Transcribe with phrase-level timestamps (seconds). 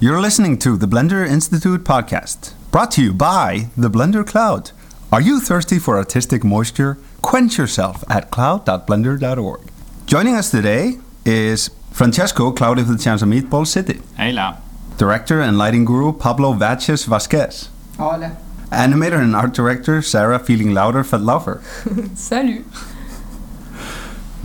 [0.00, 4.70] You're listening to the Blender Institute podcast, brought to you by the Blender Cloud.
[5.12, 6.98] Are you thirsty for artistic moisture?
[7.22, 9.60] Quench yourself at cloud.blender.org.
[10.06, 14.60] Joining us today is Francesco, Cloud of the Chance of Meatball City, Hela.
[14.96, 18.36] director and lighting guru Pablo Vaches Vazquez, Hola.
[18.70, 21.60] animator and art director Sarah Feeling Louder Feldlaufer,
[22.16, 22.64] Salut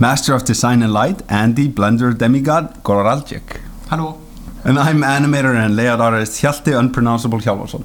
[0.00, 3.60] master of design and light Andy Blender demigod Goralczyk.
[3.88, 4.20] Hello.
[4.64, 7.84] And I'm animator and layout artist Hjalti Unpronounceable Hjalmarsson.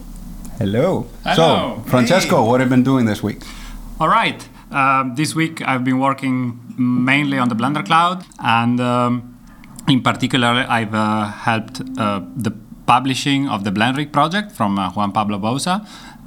[0.58, 1.06] Hello.
[1.26, 1.36] Hello.
[1.84, 2.50] So, Francesco, Hey.
[2.50, 3.42] what have you been doing this week?
[4.00, 4.48] All right.
[4.72, 9.38] Um, this week I've been working mainly on the Blender Cloud, and um,
[9.88, 12.52] in particular, I've uh, helped uh, the
[12.86, 15.86] publishing of the BlenRig project from uh, Juan Pablo Bouza,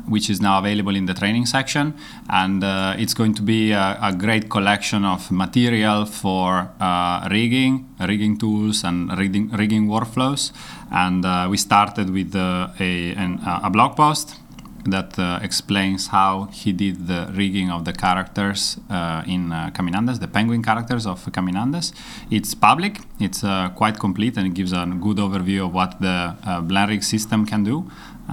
[0.09, 1.95] which is now available in the training section.
[2.29, 7.89] And uh, it's going to be a, a great collection of material for uh, rigging,
[8.01, 10.53] rigging tools, and rigging, rigging workflows.
[10.91, 14.37] And uh, we started with uh, a, an, a blog post
[14.85, 20.19] that uh, explains how he did the rigging of the characters uh, in uh, Caminandes,
[20.19, 21.93] the penguin characters of Caminandes.
[22.31, 23.43] It's public, it's
[23.77, 26.09] quite complete, and it gives a good overview of what the
[26.45, 27.91] uh, BlenRig system can do.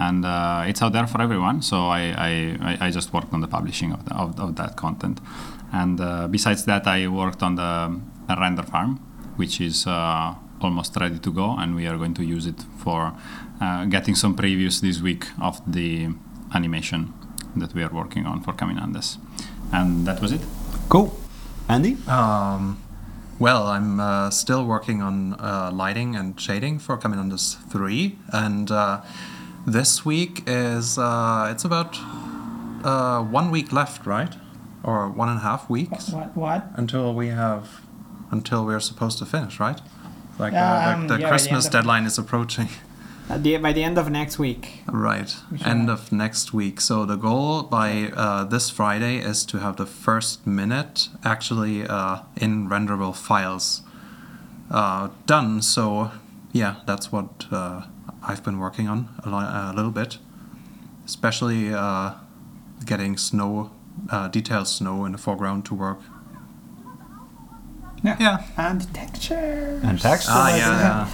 [0.08, 1.62] And uh, it's out there for everyone.
[1.62, 2.32] So I, I,
[2.70, 5.20] I- I just worked on the publishing of, the, of, of that content.
[5.74, 8.00] And uh, besides that, I worked on the
[8.44, 8.92] render farm,
[9.36, 13.14] which is uh, almost ready to go, and we are going to use it for
[13.62, 16.08] uh, getting some previews this week of the
[16.54, 17.14] animation
[17.56, 19.18] that we are working on for Caminandes.
[19.72, 20.42] And that was it.
[20.88, 21.14] Cool.
[21.68, 21.98] Andy?
[22.08, 22.82] Um,
[23.38, 29.02] well, I'm uh, still working on uh, lighting and shading for Caminandes 3, and uh,
[29.66, 31.98] this week is uh, it's about
[32.84, 34.36] uh, one week left, right?
[34.84, 36.36] Or one and a half weeks What?
[36.38, 36.66] What?
[36.76, 37.82] until we have
[38.32, 39.80] until we're supposed to finish, right?
[40.38, 42.70] Like uh, um, the, the yeah, the Christmas of- deadline is approaching.
[43.30, 44.84] At the, by the end of next week.
[44.88, 45.36] Right.
[45.52, 46.80] We End have- of next week.
[46.80, 52.20] So the goal by uh, this Friday is to have the first minute actually uh,
[52.38, 53.82] in renderable files
[54.72, 55.62] uh, done.
[55.62, 56.12] So
[56.54, 57.82] yeah, that's what uh,
[58.24, 60.18] I've been working on a, li- a little bit,
[61.06, 62.14] especially uh,
[62.86, 63.72] getting snow,
[64.12, 66.00] uh, detailed snow in the foreground to work.
[68.04, 68.16] Yeah.
[68.20, 68.44] Yeah.
[68.58, 69.82] And texture.
[69.84, 70.28] And text?
[70.30, 71.10] Ah, yeah,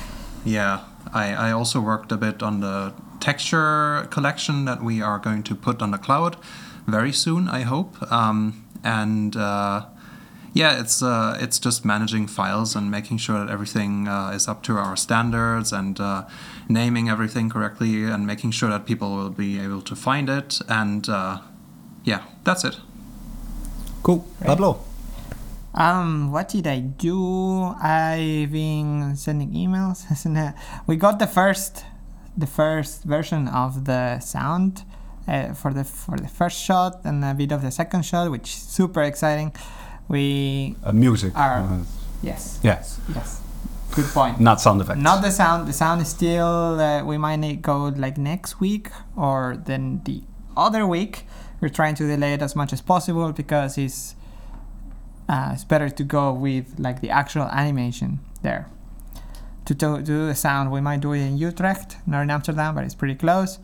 [0.46, 0.84] yeah.
[1.14, 5.56] I, I also worked a bit on the texture collection that we are going to
[5.56, 6.38] put on the cloud
[6.86, 7.96] very soon, I hope.
[8.12, 9.86] Um, and uh,
[10.54, 14.62] yeah, it's uh, it's just managing files and making sure that everything uh, is up
[14.64, 16.26] to our standards and uh,
[16.68, 20.60] naming everything correctly and making sure that people will be able to find it.
[20.68, 21.40] And uh,
[22.04, 22.80] yeah, that's it.
[24.04, 24.26] Cool.
[24.44, 24.80] Pablo?
[25.74, 27.64] Um, what did I do?
[27.82, 30.10] I've been sending emails.
[30.12, 30.54] isn't it?
[30.88, 31.84] we got the first,
[32.38, 34.84] the first version of the sound
[35.28, 38.44] uh, for the for the first shot and a bit of the second shot, which
[38.50, 39.52] is super exciting.
[40.08, 41.36] We Uh, music.
[41.36, 41.80] Are- Uh,
[42.22, 43.00] yes, yes.
[43.14, 43.42] yes,
[43.96, 44.40] good point.
[44.40, 45.00] Not sound effects.
[45.00, 45.68] Not the sound.
[45.68, 46.80] The sound is still.
[46.80, 50.24] Uh, we might need go like next week or then the
[50.56, 51.26] other week.
[51.62, 54.16] We're trying to delay it as much as possible because it's
[55.30, 58.68] uh, it's better to go with like the actual animation there.
[59.66, 62.76] To, to, to do the sound, we might do it in Utrecht, not in Amsterdam,
[62.76, 63.58] but it's pretty close.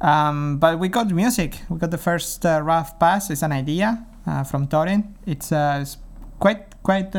[0.00, 1.60] Um, but we got music.
[1.68, 3.28] We got the first uh, rough pass.
[3.28, 5.12] It's an idea uh, from Torin.
[5.26, 5.98] It's, uh, it's
[6.38, 7.14] quite quite.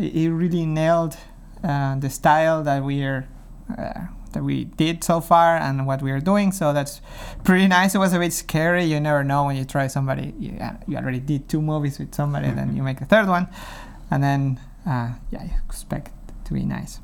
[0.00, 1.16] Uh, he really nailed
[1.62, 3.28] uh, the style that we're
[3.78, 6.52] uh, that we did so far and what we are doing.
[6.52, 7.00] So that's
[7.42, 7.94] pretty nice.
[7.94, 8.84] It was a bit scary.
[8.84, 10.34] You never know when you try somebody.
[10.38, 13.48] You, you already did two movies with somebody, then you make a third one,
[14.10, 16.12] and then uh, yeah, you expect
[16.44, 17.00] to be nice.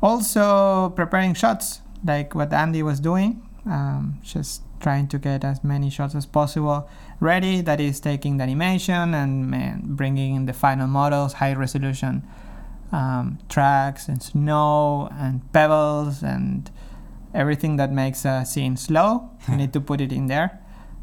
[0.00, 3.46] Also preparing shots like what Andy was doing.
[3.64, 6.88] Um, just trying to get as many shots as possible
[7.22, 7.60] ready.
[7.60, 12.26] That is taking the animation and man, bringing in the final models, high resolution
[12.90, 16.70] um, tracks and snow and pebbles and
[17.32, 19.30] everything that makes a scene slow.
[19.48, 20.60] you need to put it in there,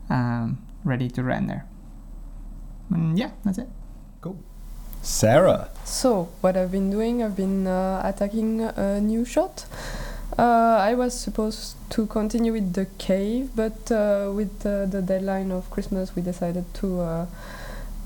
[0.09, 1.65] um, ready to render.
[2.91, 3.69] And yeah, that's it.
[4.21, 4.37] Cool.
[5.01, 5.69] Sarah?
[5.85, 9.65] So, what I've been doing, I've been uh, attacking a new shot.
[10.39, 15.51] Uh, I was supposed to continue with the cave, but uh, with uh, the deadline
[15.51, 17.25] of Christmas, we decided to uh,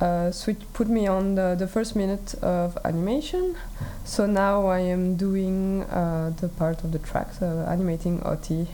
[0.02, 3.56] uh, switch, put me on the, the first minute of animation.
[4.04, 8.68] So now I am doing uh, the part of the track, so animating Oti.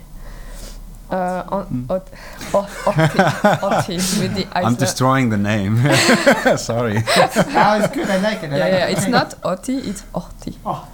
[1.12, 2.08] Uh, on, Ot,
[2.54, 3.20] Ot, Oti,
[3.66, 5.76] Oti with the I'm destroying the name.
[6.58, 7.00] Sorry.
[7.00, 8.10] that was good.
[8.10, 8.54] I like it.
[8.54, 8.92] I Yeah, like yeah, it.
[9.00, 10.56] it's not Oti, it's Orti.
[10.66, 10.88] Oh,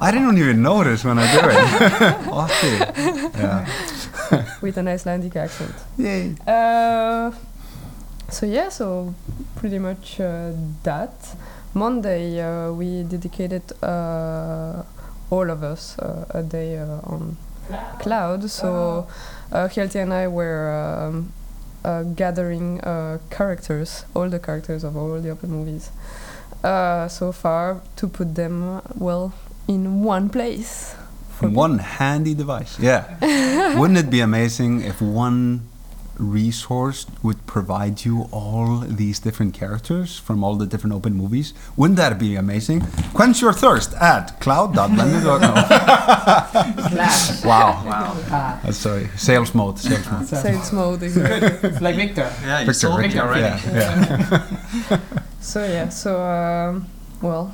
[0.00, 2.28] I didn't even notice when I do it.
[2.44, 3.32] okay.
[3.38, 3.66] Yeah.
[4.60, 5.74] with an Icelandic accent.
[5.98, 6.34] Yay.
[6.46, 7.32] Uh,
[8.28, 9.14] so yeah, so
[9.56, 10.52] pretty much uh,
[10.82, 11.12] that.
[11.74, 14.82] Monday uh, we dedicated uh,
[15.30, 17.36] all of us uh, a day uh, on
[18.00, 18.48] cloud.
[18.50, 19.06] So
[19.50, 21.32] uh, Hjalti and I were um,
[21.84, 25.90] uh, gathering uh, characters, all the characters of all the open movies,
[26.62, 29.32] uh, so far to put them well
[29.68, 30.94] in one place.
[31.38, 32.78] for One handy device.
[32.78, 33.18] Yeah.
[33.78, 35.68] Wouldn't it be amazing if one
[36.18, 41.52] resource would provide you all these different characters from all the different open movies?
[41.76, 42.82] Wouldn't that be amazing?
[43.14, 45.54] Quench your thirst at cloud.blender.no.
[47.48, 47.82] wow.
[47.86, 48.16] Wow.
[48.30, 49.08] Uh, Uh, sorry.
[49.16, 49.78] Sales mode.
[49.78, 50.26] Sales mode.
[50.28, 51.68] Sales mode, exactly.
[51.70, 52.30] it's like Victor.
[52.44, 53.42] Yeah, you Victor, sold Victor, already.
[53.42, 54.46] Yeah,
[54.90, 55.00] yeah.
[55.40, 56.86] So yeah, so um,
[57.20, 57.52] well,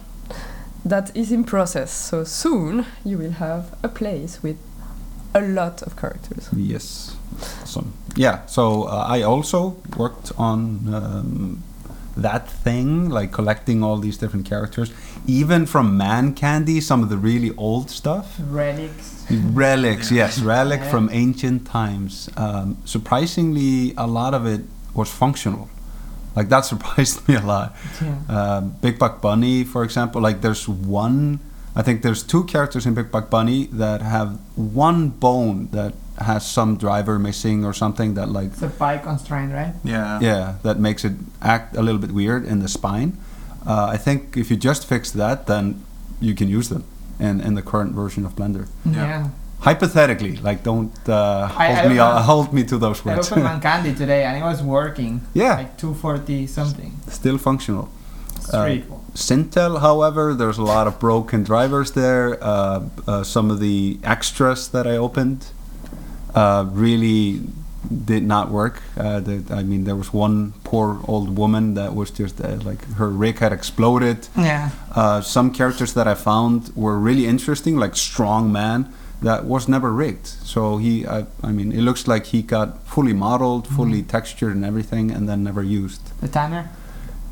[0.89, 1.91] that is in process.
[1.91, 4.57] So soon you will have a place with
[5.35, 6.49] a lot of characters.
[6.57, 7.17] Yes.
[7.63, 7.93] Awesome.
[8.17, 8.47] Yeah.
[8.47, 11.63] So uh, I also worked on um,
[12.17, 14.91] that thing, like collecting all these different characters,
[15.27, 18.41] even from Man Candy, some of the really old stuff.
[18.51, 19.25] Relics.
[19.31, 20.91] Relics, yes, relic Yeah.
[20.91, 22.29] from ancient times.
[22.37, 24.63] Um, surprisingly, a lot of it
[24.95, 25.69] was functional.
[26.39, 27.75] Like that surprised me a lot.
[28.01, 28.19] Yeah.
[28.29, 31.41] Um, Big Buck Bunny, for example, like there's one.
[31.75, 36.47] I think there's two characters in Big Buck Bunny that have one bone that has
[36.47, 39.75] some driver missing or something that like It's a bike constraint, right?
[39.85, 40.21] Yeah.
[40.21, 43.19] yeah that makes it act a little bit weird in the spine.
[43.67, 45.85] Uh, I think if you just fix that, then
[46.21, 46.85] you can use them
[47.19, 48.69] in, in the current version of Blender.
[48.85, 49.31] Yeah.
[49.61, 53.63] Hypothetically, like don't uh, hold I me uh, hold me to those words I opened
[53.63, 55.21] Mancandy today and it was working.
[55.35, 55.57] Yeah.
[55.57, 56.93] Like 240 something.
[57.09, 57.89] Still functional.
[58.37, 58.83] It's Uh.
[59.15, 62.39] Sintel, however, there's a lot of broken drivers there.
[62.41, 65.47] Uh, uh, some of the extras that I opened
[66.37, 67.41] uh, really
[68.05, 68.83] did not work.
[68.97, 72.85] Uh, the, I mean, there was one poor old woman that was just uh, like
[72.95, 74.29] her rig had exploded.
[74.37, 74.71] Yeah.
[74.95, 78.93] Uh, some characters that I found were really interesting, like Strong Man,
[79.23, 80.27] that was never rigged.
[80.27, 83.77] So he, I, I mean, it looks like he got fully modeled, mm-hmm.
[83.77, 86.19] fully textured, and everything, and then never used.
[86.21, 86.71] The Tanner.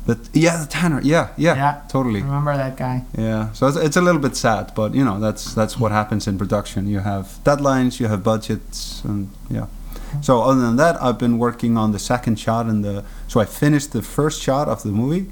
[0.05, 1.81] But yeah, the Tanner, yeah, yeah, Yeah.
[1.89, 2.21] totally.
[2.21, 3.03] Remember that guy?
[3.17, 6.27] Yeah, so it's, it's a little bit sad, but you know that's that's what happens
[6.27, 6.87] in production.
[6.87, 9.67] You have deadlines, you have budgets, and yeah.
[9.67, 10.21] Mm-hmm.
[10.21, 13.03] So other than that, I've been working on the second shot and the.
[13.27, 15.29] So I finished the first shot of the movie,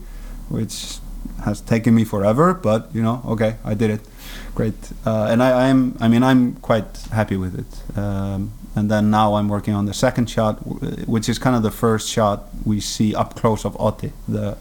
[0.49, 0.97] which
[1.45, 4.01] has taken me forever, but you know, okay, I did it.
[4.53, 4.73] Great,
[5.05, 5.95] uh, and I, I'm.
[5.99, 7.97] I mean, I'm quite happy with it.
[7.97, 10.55] Um, and then now I'm working on the second shot,
[11.07, 14.57] which is kind of the first shot we see up close of Otte, the.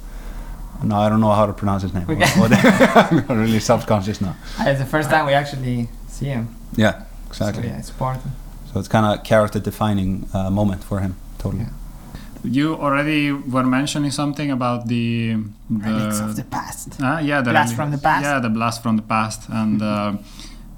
[0.82, 2.04] No, I don't know how to pronounce his name.
[2.08, 2.24] Okay.
[3.28, 4.34] I'm really self-conscious now.
[4.60, 6.48] Uh, It's the first time we actually see him.
[6.76, 7.62] Yeah, exactly.
[7.62, 8.24] So yeah, it's important.
[8.72, 11.14] So it's kind of character-defining uh, moment for him.
[11.38, 11.62] Totally.
[11.64, 11.70] Yeah.
[12.44, 15.36] You already were mentioning something about the,
[15.70, 16.98] the Relics of the past.
[17.00, 18.24] Ah, yeah, the Blast from the past?
[18.24, 20.12] Yeah, the blast from the past, and uh,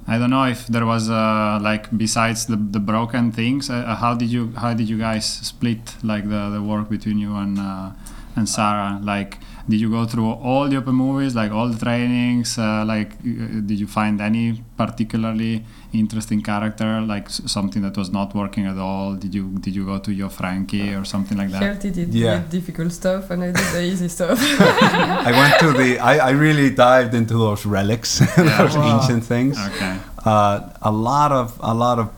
[0.07, 4.15] I don't know if there was uh, like besides the, the broken things, uh, how
[4.15, 7.91] did you how did you guys split like the, the work between you and uh,
[8.37, 9.01] and Sarah?
[9.03, 9.39] Like,
[9.69, 12.59] did you go through all the open movies, like all the trainings?
[12.59, 15.65] Uh, like, uh, did you find any particularly
[15.99, 19.15] interesting character, like something that was not working at all?
[19.15, 21.63] Did you did you go to your Frankie or something like that?
[21.63, 22.39] Hjalti did Yeah.
[22.39, 24.39] the difficult stuff and I did the easy stuff.
[25.29, 25.99] I went to the.
[25.99, 29.01] I, I really dived into those relics, those Wow.
[29.01, 29.57] ancient things.
[29.69, 29.97] Okay.
[30.25, 32.09] Uh, a lot of a lot of.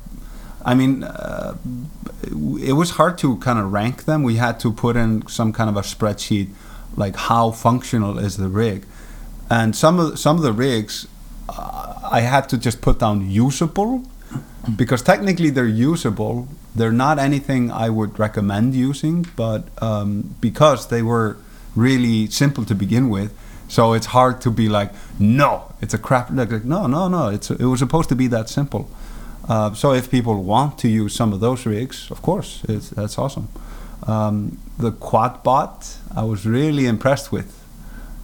[0.64, 1.54] I mean, uh,
[2.60, 4.22] it was hard to kind of rank them.
[4.22, 6.48] We had to put in some kind of a spreadsheet,
[6.96, 8.84] like how functional is the rig,
[9.50, 11.06] and some of some of the rigs,
[11.48, 14.02] I had to just put down usable,
[14.76, 16.48] because technically they're usable.
[16.74, 21.36] They're not anything I would recommend using, but um, because they were
[21.74, 23.32] really simple to begin with,
[23.68, 26.30] so it's hard to be like, no, it's a crap.
[26.30, 27.28] Like, like, no, no, no.
[27.28, 28.88] It's it was supposed to be that simple.
[29.48, 33.18] Uh, so if people want to use some of those rigs, of course, it's, that's
[33.18, 33.48] awesome.
[34.06, 37.54] Um, the quad bot, I was really impressed with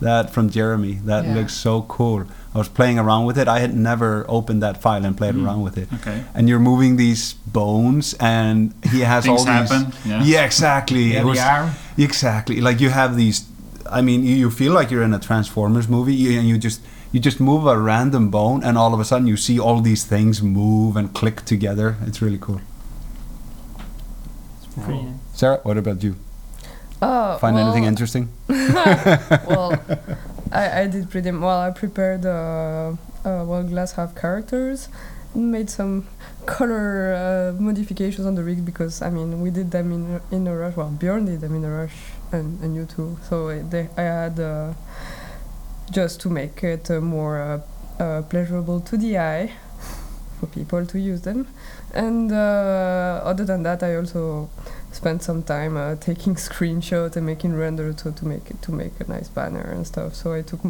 [0.00, 1.00] that from Jeremy.
[1.04, 1.34] That Yeah.
[1.34, 2.24] looks so cool.
[2.54, 3.48] I was playing around with it.
[3.48, 5.44] I had never opened that file and played Mm.
[5.44, 5.88] around with it.
[5.94, 6.22] Okay.
[6.34, 9.44] And you're moving these bones, and he has all these.
[9.70, 10.44] happen, yeah.
[10.44, 11.12] exactly.
[11.12, 11.70] Yeah, It the was- arm.
[11.98, 12.60] Exactly.
[12.60, 13.44] Like you have these.
[13.90, 16.80] I mean, you, you feel like you're in a Transformers movie, you, and you just
[17.12, 20.04] you just move a random bone, and all of a sudden you see all these
[20.04, 21.96] things move and click together.
[22.06, 22.60] It's really cool.
[24.82, 25.14] Pretty nice.
[25.34, 26.14] Sarah, what about you?
[27.02, 28.28] Oh, Find well, anything interesting?
[28.48, 29.78] well,
[30.52, 31.60] I, I did pretty well.
[31.60, 34.88] I prepared uh, uh, well, glass half characters.
[35.34, 36.06] Made some
[36.46, 40.56] color uh, modifications on the rig because I mean we did them in in a
[40.56, 40.76] rush.
[40.76, 41.96] Well, Bjorn did them in a rush,
[42.32, 43.18] and, and you too.
[43.28, 44.74] So uh, they, I had uh,
[45.90, 47.40] just to make it uh, more
[47.98, 49.52] uh, uh, pleasurable to the eye
[50.40, 51.46] for people to use them.
[51.92, 54.50] And other than that, I also
[54.94, 58.92] spent some time uh, taking screenshots and making renders to, to make it to make
[59.00, 60.14] a nice banner and stuff.
[60.14, 60.60] So I took,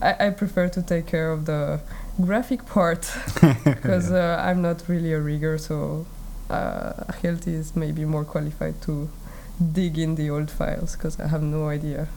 [0.00, 1.80] I, I prefer to take care of the
[2.20, 3.10] graphic part
[3.64, 5.58] because uh, I'm not really a rigger.
[5.58, 6.06] So
[6.50, 9.10] uh, Hjalti is maybe more qualified to
[9.72, 12.08] dig in the old files because I have no idea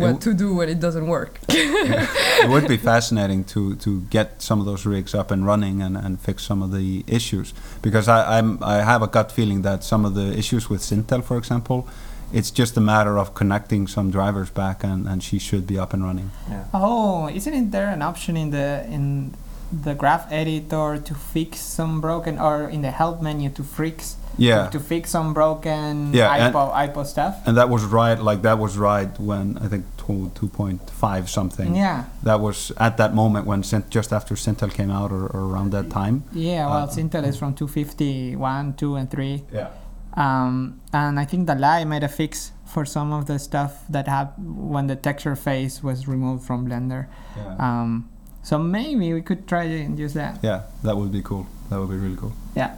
[0.00, 1.40] what w- to do when it doesn't work.
[1.48, 5.96] it would be fascinating to to get some of those rigs up and running and,
[5.96, 7.52] and fix some of the issues
[7.82, 11.22] because I, I'm I have a gut feeling that some of the issues with Sintel,
[11.22, 11.86] for example,
[12.32, 15.92] it's just a matter of connecting some drivers back and, and she should be up
[15.92, 16.30] and running.
[16.72, 19.34] Oh, isn't there an option in the in
[19.72, 24.68] the graph editor to fix some broken or in the help menu to fix Yeah.
[24.70, 27.34] to fix some broken Yeah, and- IPO IPO stuff?
[27.46, 31.76] And that was right, like that was right when I think two point five something.
[31.76, 32.04] Yeah.
[32.24, 35.88] That was at that moment when just after Sintel came out or, or around that
[35.90, 36.24] time.
[36.32, 39.44] Yeah, well, Uh, Sintel is from 251, 2, and 3.
[39.52, 39.68] Yeah.
[40.14, 44.68] Um, and I think Dalai made a fix for some of the stuff that happened
[44.70, 47.06] when the texture phase was removed from Blender.
[47.36, 47.54] Yeah.
[47.58, 48.08] Um,
[48.42, 50.38] so maybe we could try and use that.
[50.42, 51.46] yeah, that would be cool.
[51.68, 52.32] That would be really cool.
[52.56, 52.76] Yeah.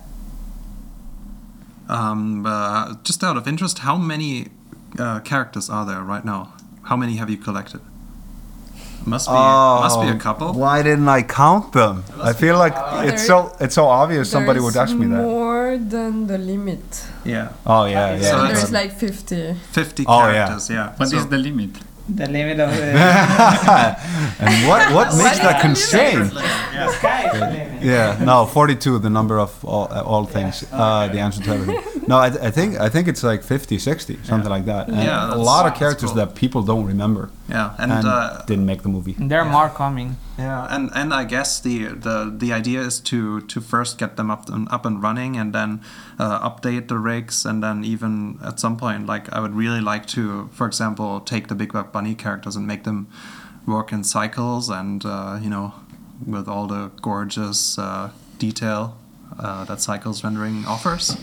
[1.88, 4.48] Um, uh, just out of interest, how many
[4.98, 6.54] uh, characters are there right now?
[6.84, 7.80] How many have you collected?
[9.04, 10.48] Must be must be a couple.
[10.48, 12.04] Oh, Why didn't I count them?
[12.22, 12.72] I feel like
[13.08, 14.30] it's so it's so obvious.
[14.30, 15.16] Somebody would ask me that.
[15.16, 16.84] More than the limit.
[17.24, 18.20] Yeah, Oh yeah, yeah.
[18.22, 19.54] So So there's like 50.
[19.72, 20.32] fifty Oh, yeah.
[20.32, 20.70] characters.
[20.70, 20.92] Yeah.
[20.96, 21.70] What is So- the limit?
[22.08, 22.82] The limit of the
[24.40, 26.32] and what what makes that constraint?
[26.32, 27.82] sky is limit.
[27.82, 30.64] Yeah, no, forty-two, the number of all, uh, all things.
[30.72, 31.82] Uh, the answer to everything.
[32.08, 34.88] No, I, I think I think it's like 50, 60, something like that.
[34.88, 36.16] And Yeah, a lot of characters cool.
[36.26, 39.14] that people don't remember Yeah, and, and, uh, didn't make the movie.
[39.18, 40.16] And there are more coming.
[40.38, 44.30] yeah, and and I guess the the the idea is to to first get them
[44.30, 45.82] up and up and running, and then
[46.18, 50.06] uh, update the rigs, and then even at some point, like I would really like
[50.14, 53.06] to, for example, take the Big Buck Bunny characters and make them
[53.66, 55.74] work in cycles, and uh, you know,
[56.26, 58.96] with all the gorgeous uh, detail
[59.38, 61.16] uh, that Cycles rendering offers.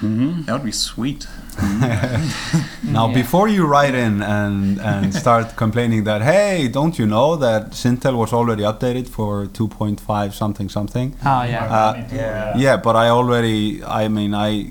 [0.00, 0.42] Mm-hmm.
[0.46, 1.26] That would be sweet.
[2.82, 3.14] Now, Yeah.
[3.14, 8.16] before you write in and, and start complaining that, hey, don't you know that Sintel
[8.16, 11.14] was already updated for 2.5 something something?
[11.24, 11.64] Oh, yeah.
[11.66, 14.64] Uh, yeah, but I already, I mean, I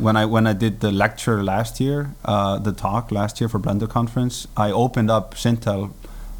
[0.00, 3.58] when I when I did the lecture last year, uh, the talk last year for
[3.58, 5.90] Blender conference, I opened up Sintel,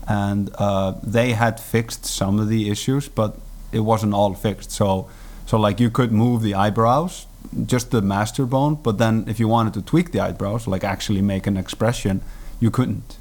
[0.06, 3.36] and uh, they had fixed some of the issues, but
[3.72, 4.70] it wasn't all fixed.
[4.70, 5.08] So,
[5.46, 7.26] so like you could move the eyebrows,
[7.66, 11.22] just the master bone, but then if you wanted to tweak the eyebrows, like actually
[11.22, 12.20] make an expression,
[12.60, 13.16] you couldn't.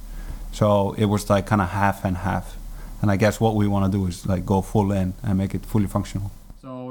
[0.51, 2.57] So it was like kind of half and half.
[3.01, 5.53] And I guess what we want to do is like go full in and make
[5.53, 6.31] it fully functional.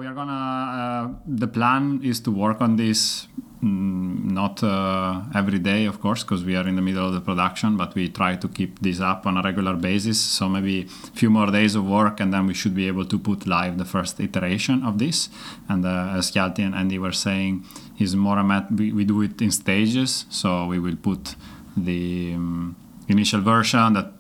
[0.05, 0.33] We are gonna.
[0.81, 3.27] Uh, the plan is to work on this,
[3.63, 7.23] mm, not uh, every day, of course, because we are in the middle of the
[7.23, 7.79] production.
[7.79, 10.21] But we try to keep this up on a regular basis.
[10.21, 13.19] So maybe a few more days of work, and then we should be able to
[13.19, 15.31] put live the first iteration of this.
[15.71, 17.65] And uh, as Hjalti and Andy were saying,
[17.99, 20.27] is more a mat- we, we do it in stages.
[20.29, 21.35] So we will put
[21.79, 22.77] the um,
[23.09, 24.13] initial version that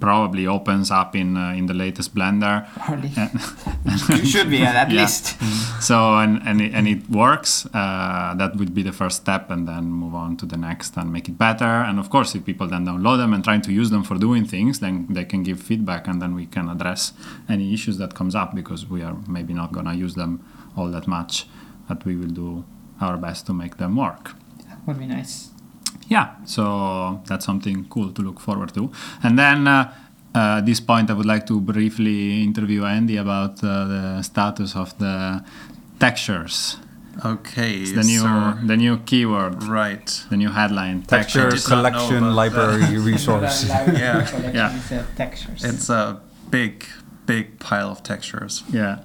[0.00, 2.66] probably opens up in uh, in the latest Blender.
[2.90, 3.10] Early.
[3.20, 5.02] And- you should be at, at Yeah.
[5.02, 5.36] least.
[5.82, 9.66] so and and it, and it works uh, that would be the first step and
[9.68, 12.66] then move on to the next and make it better and of course if people
[12.66, 15.58] then download them and trying to use them for doing things then they can give
[15.60, 17.12] feedback and then we can address
[17.48, 20.32] any issues that comes up because we are maybe not going to use them
[20.76, 21.46] all that much
[21.88, 22.64] but we will do
[23.00, 24.34] our best to make them work
[24.86, 25.49] Would be nice.
[26.08, 28.90] Yeah so that's something cool to look forward to
[29.22, 29.92] and then uh,
[30.34, 34.74] uh, at this point i would like to briefly interview andy about uh, the status
[34.76, 35.42] of the
[35.98, 36.76] textures
[37.24, 40.24] Okay, it's the new so- the new keyword right.
[40.30, 43.64] the new headline Texture did not know collection about library resource.
[43.68, 44.52] Yeah.
[44.54, 45.04] Yeah.
[45.16, 45.62] textures.
[45.64, 46.20] It's a
[46.50, 46.86] big,
[47.26, 48.62] big pile of textures.
[48.72, 49.00] yeah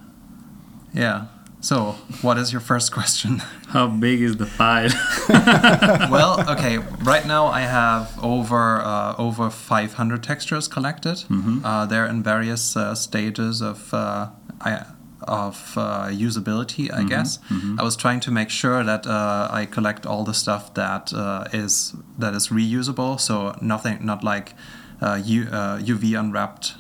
[0.94, 1.25] Yeah.
[1.65, 3.41] So, what is your first question?
[3.69, 4.91] how big is the pile
[6.12, 6.77] well, okay.
[6.77, 11.24] Right now, I have over uh, over 500 textures collected.
[11.65, 14.29] Uh, they're in various uh, stages of uh,
[14.62, 14.86] I,
[15.22, 17.39] of uh, usability, I guess.
[17.79, 21.45] I was trying to make sure that uh, I collect all the stuff that uh,
[21.51, 23.19] is that is reusable.
[23.19, 24.53] So nothing, not like
[25.01, 26.75] uh, U, uh, UV unwrapped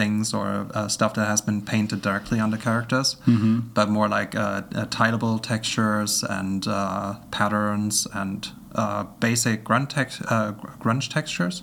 [0.00, 0.46] things or
[0.78, 3.58] uh, stuff that has been painted directly on the characters, Mm-hmm.
[3.74, 4.40] but more like uh,
[4.80, 8.38] uh, tileable textures and uh, patterns and
[8.82, 10.52] uh, basic grunge, tex- uh,
[10.82, 11.62] grunge textures,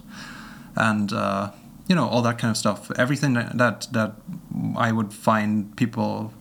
[0.76, 1.52] and uh,
[1.90, 2.80] you know all that kind of stuff.
[2.98, 4.12] Everything that that, that
[4.88, 6.32] I would find people,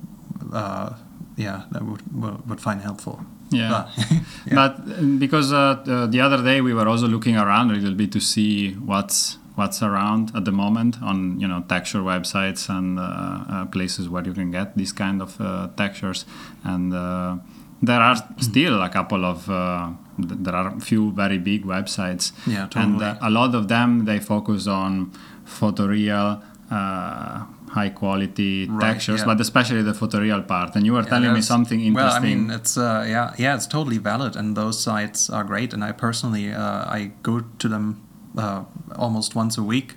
[0.53, 0.89] uh,
[1.37, 2.03] yeah, that would
[2.49, 3.17] would find helpful.
[3.51, 3.71] Yeah.
[3.71, 3.89] But-
[4.47, 4.55] yeah.
[4.55, 4.73] But
[5.19, 8.21] because uh, the, the other day we were also looking around a little bit to
[8.21, 13.65] see what's what's around at the moment on you know texture websites and uh, uh,
[13.67, 16.25] places where you can get these kind of uh, textures,
[16.65, 17.37] and uh,
[17.83, 22.33] there are still a couple of uh, th- there are a few very big websites,
[22.47, 23.05] Yeah, and totally.
[23.21, 25.13] uh, a lot of them they focus on
[25.47, 26.43] photoreal.
[26.71, 29.27] Uh, high quality Right, textures yeah.
[29.27, 32.21] but especially the photoreal part and you were Yeah, telling me something interesting Well, I
[32.21, 35.75] mean, it's uh, yeah, yeah, it's totally valid, and those sites are great.
[35.75, 38.04] And I personally, uh, I go to them
[38.37, 38.65] uh,
[38.97, 39.95] almost once a week.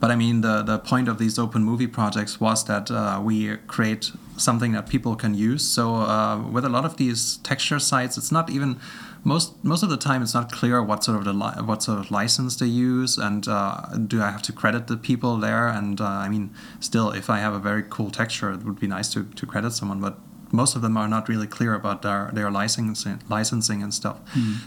[0.00, 3.56] But I mean, the the point of these open movie projects was that uh, we
[3.66, 5.66] create something that people can use.
[5.66, 8.80] So uh, with a lot of these texture sites, it's not even
[9.22, 11.98] most most of the time it's not clear what sort of the li- what sort
[11.98, 16.00] of license they use and uh, do I have to credit the people there and
[16.00, 19.12] uh, I mean still if I have a very cool texture it would be nice
[19.12, 20.18] to, to credit someone but
[20.52, 24.18] most of them are not really clear about their, their licensing licensing and stuff.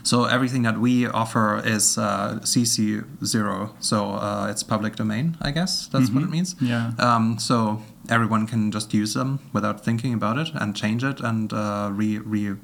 [0.03, 3.75] So everything that we offer is uh, CC zero.
[3.79, 5.87] So uh, it's public domain I guess.
[5.87, 6.55] That's what it means.
[6.61, 6.91] Yeah.
[6.99, 11.51] Um, so everyone can just use them without thinking about it and change it and
[11.53, 12.55] uh, re, re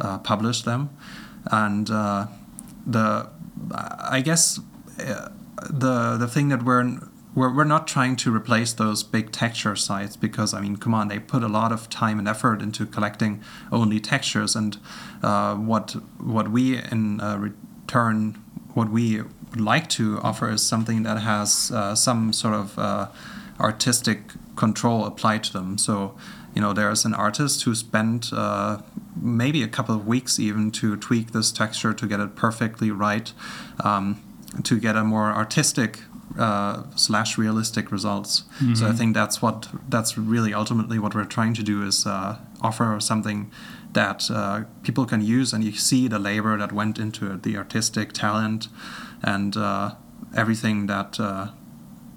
[0.00, 0.90] uh, publish them.
[1.50, 2.26] And uh,
[2.86, 3.28] the
[3.70, 4.60] I guess
[4.98, 5.28] uh,
[5.70, 6.98] the the thing that we're
[7.34, 11.08] we're, we're not trying to replace those big texture sites because I mean come on
[11.08, 14.78] they put a lot of time and effort into collecting only textures and
[15.22, 18.42] uh, what what we in uh, return
[18.74, 19.22] what we
[19.54, 23.08] would like to offer is something that has uh, some sort of uh,
[23.60, 25.78] artistic control applied to them.
[25.78, 26.16] So,
[26.54, 28.78] you know, there's an artist who spent uh,
[29.20, 33.32] maybe a couple of weeks even to tweak this texture to get it perfectly right,
[33.82, 34.22] um,
[34.62, 36.00] to get a more artistic
[36.38, 38.44] uh, slash realistic results.
[38.74, 42.38] So I think that's what that's really ultimately what we're trying to do is uh,
[42.60, 43.50] offer something
[43.92, 47.56] that uh, people can use, and you see the labor that went into it, the
[47.56, 48.68] artistic talent,
[49.22, 49.94] and uh,
[50.36, 51.48] everything that uh,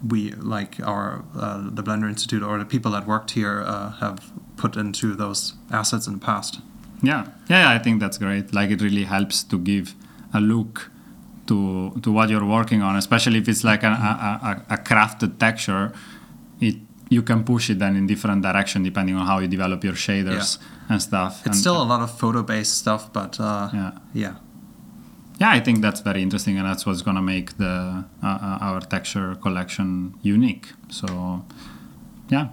[0.08, 4.32] we like our uh, the Blender Institute or the people that worked here uh, have
[4.58, 6.60] put into those assets in the past.
[7.02, 8.54] Yeah, yeah, I think that's great.
[8.54, 9.94] Like it really helps to give
[10.34, 10.92] a look
[11.48, 15.38] to to what you're working on, especially if it's like a, a, a, a crafted
[15.40, 15.92] texture.
[16.60, 16.78] It
[17.10, 20.58] you can push it then in different direction depending on how you develop your shaders
[20.90, 21.40] and stuff.
[21.40, 24.36] It's and, still a lot of photo-based stuff, but uh, yeah, yeah,
[25.40, 25.50] yeah.
[25.52, 29.36] I think that's very interesting, and that's what's gonna make the uh, uh, our texture
[29.36, 30.68] collection unique.
[30.90, 31.46] So,
[32.30, 32.50] yeah,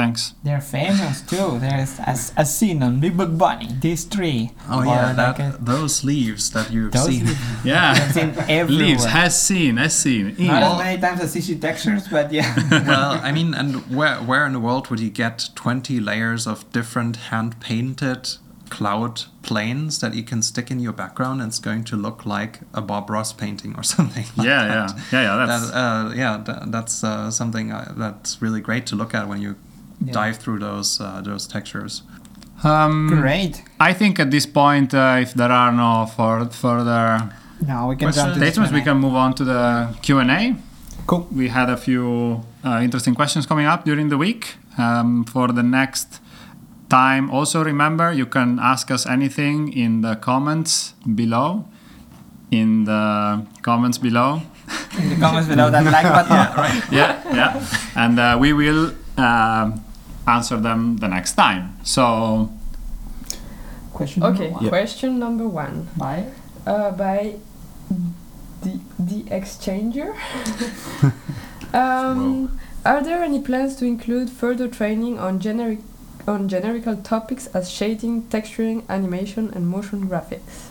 [0.00, 0.20] thanks.
[0.46, 1.58] They're famous too.
[1.64, 3.68] There's as a scene on Big Buck Bunny.
[3.84, 4.50] These three.
[4.70, 7.26] Oh Or yeah, like that, a- those leaves that you've those seen.
[7.26, 7.40] leaves.
[7.72, 8.86] Yeah, I've seen everywhere.
[8.86, 10.24] leaves has seen, has seen.
[10.28, 10.72] Not Yeah.
[10.72, 12.48] as many times as CC textures, but yeah.
[12.92, 16.64] well, I mean, and where where in the world would you get twenty layers of
[16.78, 18.22] different hand painted
[18.70, 22.60] cloud planes that you can stick in your background and it's going to look like
[22.74, 24.26] a Bob Ross painting or something?
[24.36, 24.90] Like Yeah, that.
[25.12, 25.46] yeah, yeah, yeah.
[25.46, 29.24] That's That, uh, yeah, tha- that's uh, something uh, that's really great to look at
[29.30, 29.56] when you
[30.04, 30.12] Yeah.
[30.12, 32.02] dive through those uh, those textures.
[32.64, 33.62] um, Great.
[33.80, 37.30] I think at this point, uh, if there are no for, further
[37.66, 38.26] no, we can Questions?
[38.26, 40.54] jump statements, we can move on to the Q and A.
[41.06, 41.26] Cool.
[41.34, 44.56] We had a few uh, interesting questions coming up during the week.
[44.76, 46.20] Um, for the next
[46.88, 51.64] time, also remember you can ask us anything in the comments below.
[52.50, 54.40] In the comments below.
[55.00, 56.82] In the comments below that like button.
[56.92, 59.82] yeah, yeah, and uh, we will um
[60.28, 61.76] answer them the next time.
[61.84, 62.50] So
[63.92, 64.68] Question Okay, number one.
[64.68, 65.88] question number one.
[65.96, 66.26] Bye.
[66.66, 67.34] Uh, by
[68.62, 70.14] the the exchanger.
[71.74, 75.80] um, are there any plans to include further training on generic
[76.28, 80.68] on generical topics as shading, texturing, animation, and motion graphics?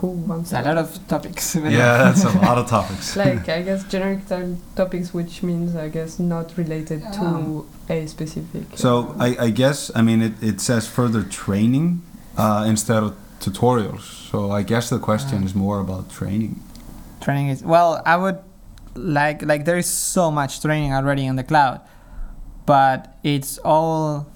[0.00, 1.54] Who wants a lot of topics.
[1.78, 3.16] Yeah, that's a lot of topics.
[3.24, 8.64] like I guess generic to- topics, which means I guess not related to a specific.
[8.76, 12.02] So uh, I, I guess I mean it, it says further training
[12.36, 14.02] uh, instead of tutorials.
[14.30, 16.60] So I guess the question is more about training.
[17.20, 18.38] training is well i would
[18.94, 21.80] like like there is so much training already in the cloud
[22.64, 24.26] but it's all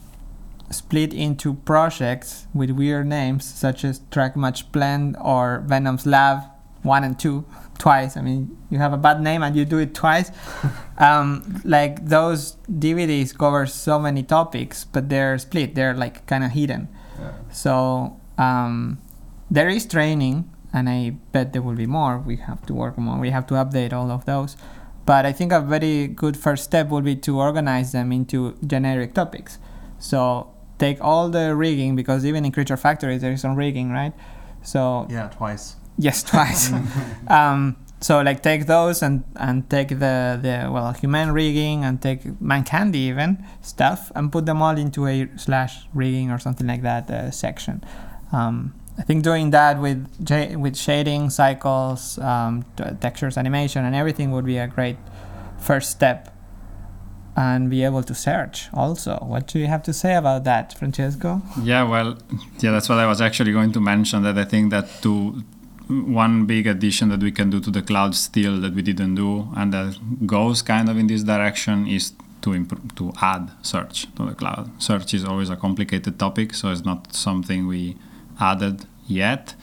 [0.73, 6.43] split into projects with weird names such as track match blend or venom's lab
[6.83, 7.45] one and two
[7.79, 8.17] twice.
[8.17, 10.31] I mean, you have a bad name and you do it twice.
[10.99, 15.75] um, like those DVDs cover so many topics, but they're split.
[15.75, 16.89] They're like kind of hidden.
[17.53, 18.99] So um,
[19.51, 22.19] there is training, and I bet there will be more.
[22.19, 23.19] We have to work more.
[23.19, 24.57] We have to update all of those.
[25.05, 29.15] But I think a very good first step would be to organize them into generic
[29.15, 29.59] topics.
[29.99, 30.52] So
[30.85, 34.13] take all the rigging because even in Creature Factory there is some rigging, right?
[34.63, 35.77] So Yeah, twice.
[36.07, 36.73] yes, twice.
[37.29, 40.17] um, so like take those and and take the
[40.47, 45.07] the well human rigging and take man candy even stuff and put them all into
[45.07, 47.77] a slash rigging or something like that uh, section.
[48.33, 53.95] Um, I think doing that with j- with shading cycles, um, t- textures, animation, and
[53.95, 54.97] everything would be a great
[55.59, 56.29] first step.
[57.35, 59.17] And be able to search also.
[59.23, 61.41] What do you have to say about that, Francesco?
[61.63, 62.19] Yeah, well,
[62.61, 64.23] yeah, that's what I was actually going to mention.
[64.23, 65.43] That I think that to
[65.89, 69.49] one big addition that we can do to the cloud still that we didn't do,
[69.57, 74.27] and that goes kind of in this direction, is to improve, to add search to
[74.27, 74.71] the cloud.
[74.83, 77.97] Search is always a complicated topic, so it's not something we
[78.41, 79.55] added yet.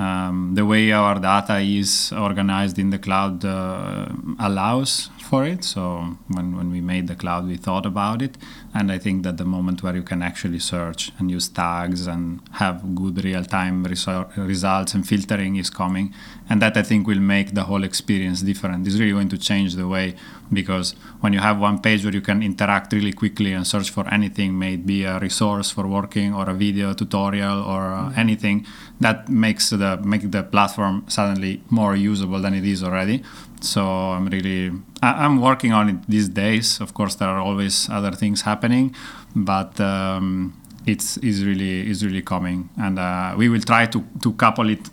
[0.00, 4.06] Um, the way our data is organized in the cloud uh,
[4.38, 5.62] allows for it.
[5.62, 8.38] So when, when we made the cloud, we thought about it.
[8.72, 12.40] And I think that the moment where you can actually search and use tags and
[12.52, 16.14] have good real time resor- results and filtering is coming.
[16.48, 18.86] And that I think will make the whole experience different.
[18.86, 20.14] It's really going to change the way
[20.52, 24.08] because when you have one page where you can interact really quickly and search for
[24.08, 28.66] anything, may it be a resource for working or a video tutorial or uh, anything,
[29.00, 33.22] that makes the make the platform suddenly more usable than it is already.
[33.60, 34.70] So I'm really
[35.02, 36.80] I, I'm working on it these days.
[36.80, 38.94] Of course, there are always other things happening,
[39.34, 40.54] but um,
[40.86, 44.90] it's is really is really coming, and uh, we will try to to couple it.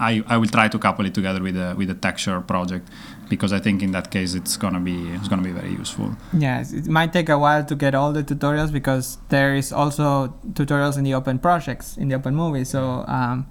[0.00, 2.88] I, I will try to couple it together with the with the texture project
[3.34, 6.16] because I think in that case it's gonna be it's gonna be very useful.
[6.32, 10.34] Yes, it might take a while to get all the tutorials because there is also
[10.52, 12.64] tutorials in the open projects in the open movie.
[12.64, 13.46] So, um,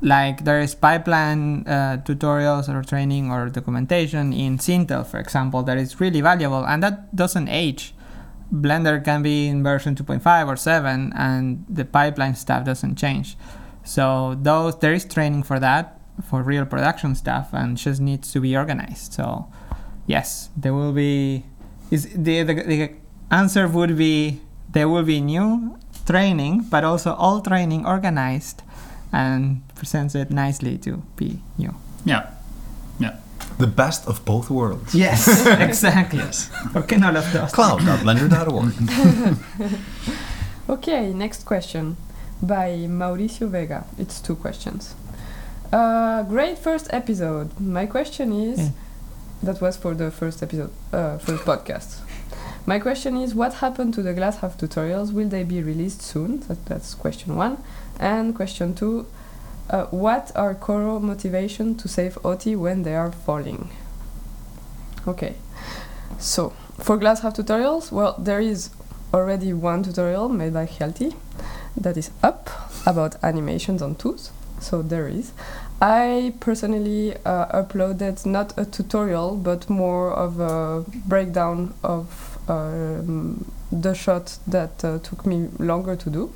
[0.00, 5.78] like there is pipeline uh, tutorials or training or documentation in Sintel, for example, that
[5.78, 7.94] is really valuable and that doesn't age.
[8.52, 13.36] Blender can be in version 2.5 or 7, and the pipeline stuff doesn't change.
[13.82, 18.40] So those there is training for that for real production stuff and just needs to
[18.40, 19.12] be organized.
[19.12, 19.46] So
[20.06, 21.44] yes, there will be
[21.90, 22.90] is the, the the
[23.30, 28.62] answer would be there will be new training, but also all training organized
[29.12, 31.74] and presents it nicely to be new.
[32.04, 32.30] Yeah,
[32.98, 33.16] yeah.
[33.58, 34.94] The best of both worlds.
[34.94, 36.20] Yes, exactly.
[36.72, 37.52] ¿Por qué no los dos?
[37.52, 38.72] Cloud.blender.org.
[40.68, 41.96] Okay, next question
[42.42, 43.84] by Mauricio Vega.
[43.98, 44.96] It's two questions.
[45.72, 47.50] Uh, great first episode.
[47.60, 48.68] My question is Yeah.
[49.42, 52.00] that was for the first episode, uh, first podcast.
[52.66, 55.12] My question is what happened to the glass half tutorials?
[55.12, 56.40] Will they be released soon?
[56.48, 57.58] That, that's question one.
[57.98, 59.06] And question two
[59.68, 63.68] uh, what are Koro motivation to save OT when they are falling?
[65.08, 65.34] Okay,
[66.18, 68.70] so for glass half tutorials, well, there is
[69.12, 71.14] already one tutorial made by Hjalti
[71.76, 72.48] that is up
[72.86, 74.30] about animations on tools.
[74.60, 75.32] So there is.
[75.80, 83.94] I personally uh, uploaded not a tutorial but more of a breakdown of um, the
[83.94, 86.32] shot that uh, took me longer to do,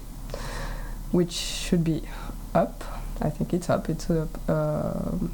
[1.10, 2.02] which should be
[2.54, 2.84] up.
[3.20, 3.88] I think it's up.
[3.88, 4.28] It's up.
[4.48, 5.32] um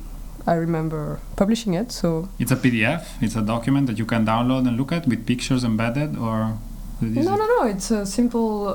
[0.49, 3.03] I remember publishing it, so It's a PDF.
[3.21, 6.59] It's a document that you can download and look at with pictures embedded, or
[7.01, 7.63] no, no, no.
[7.67, 8.69] It's a simple.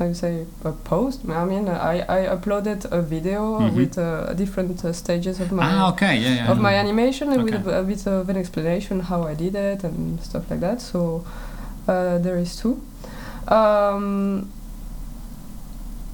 [0.00, 1.20] How you say a post?
[1.28, 3.74] I mean, I, I uploaded a video Mhm.
[3.76, 6.50] with uh, different uh, stages of my Ah, okay, yeah, yeah.
[6.50, 9.84] Of my animation and with a, a bit of an explanation how I did it
[9.84, 10.80] and stuff like that.
[10.80, 11.22] So
[11.86, 12.80] uh, there is two.
[13.48, 14.48] Um,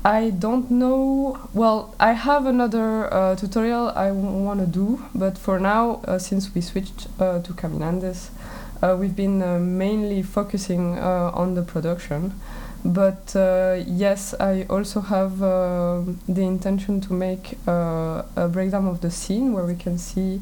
[0.05, 1.39] I don't know.
[1.55, 6.53] Well, I have another uh, tutorial I want to do, but for now, uh, since
[6.55, 8.31] we switched uh, to Caminandes,
[8.83, 12.33] uh, we've been uh, mainly focusing uh, on the production.
[12.85, 19.01] But uh, yes, I also have um the intention to make uh, a breakdown of
[19.01, 20.41] the scene where we can see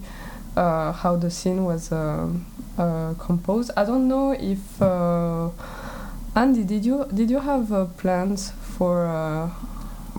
[0.57, 2.29] uh, how the scene was uh,
[3.18, 3.70] composed.
[3.77, 5.51] I don't know if uh,
[6.37, 9.07] Andy, did you did you have uh, plans for?
[9.07, 9.49] Uh,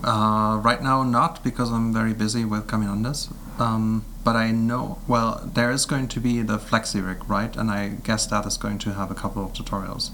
[0.04, 3.28] Uh, right now, not because I'm very busy with Caminandes.
[3.58, 7.56] Um, but I know, well, there is going to be the FlexiRig, right?
[7.56, 10.10] And I guess that is going to have a couple of tutorials.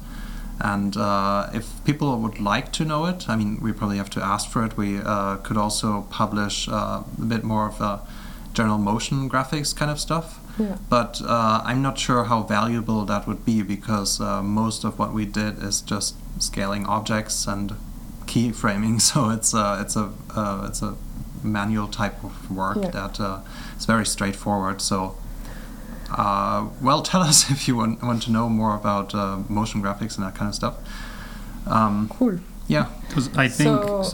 [0.64, 4.22] And uh, if people would like to know it, I mean, we probably have to
[4.22, 4.76] ask for it.
[4.76, 7.98] We uh, could also publish uh, a bit more of uh,
[8.54, 10.38] general motion graphics kind of stuff.
[10.58, 10.76] Yeah.
[10.88, 15.12] But uh, I'm not sure how valuable that would be because uh, most of what
[15.12, 17.72] we did is just scaling objects and
[18.26, 19.00] keyframing.
[19.10, 20.94] So it's a it's a uh, it's a
[21.42, 22.90] manual type of work Yeah.
[22.90, 23.40] that uh,
[23.76, 24.80] is very straightforward.
[24.80, 25.16] So.
[26.16, 30.16] Uh, well, tell us if you want, want to know more about uh, motion graphics
[30.16, 30.74] and that kind of stuff.
[31.66, 32.38] Um, Cool.
[32.68, 33.82] yeah, Because I think.
[33.82, 34.04] So,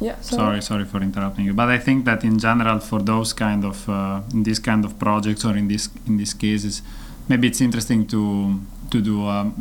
[0.00, 0.18] yeah.
[0.20, 3.88] sorry, sorry for interrupting you, but I think that in general, for those kind of
[3.88, 6.82] uh, in this kind of projects or in this in these cases,
[7.28, 9.54] maybe it's interesting to to do um,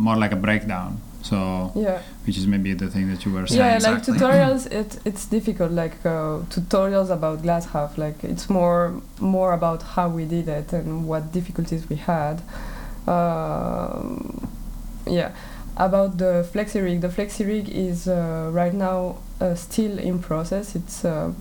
[0.00, 1.00] more like a breakdown.
[1.28, 1.98] So, Yeah.
[2.26, 3.60] which is maybe the thing that you were saying.
[3.60, 4.14] Yeah, exactly.
[4.14, 5.72] like tutorials, it, it's difficult.
[5.72, 8.82] Like uh, tutorials about glass half, like it's more
[9.20, 12.36] more about how we did it and what difficulties we had.
[13.08, 14.48] Um,
[15.06, 15.30] yeah,
[15.76, 17.00] about the flexi rig.
[17.00, 20.74] The flexi rig is uh, right now uh, still in process.
[20.74, 21.32] It's uh,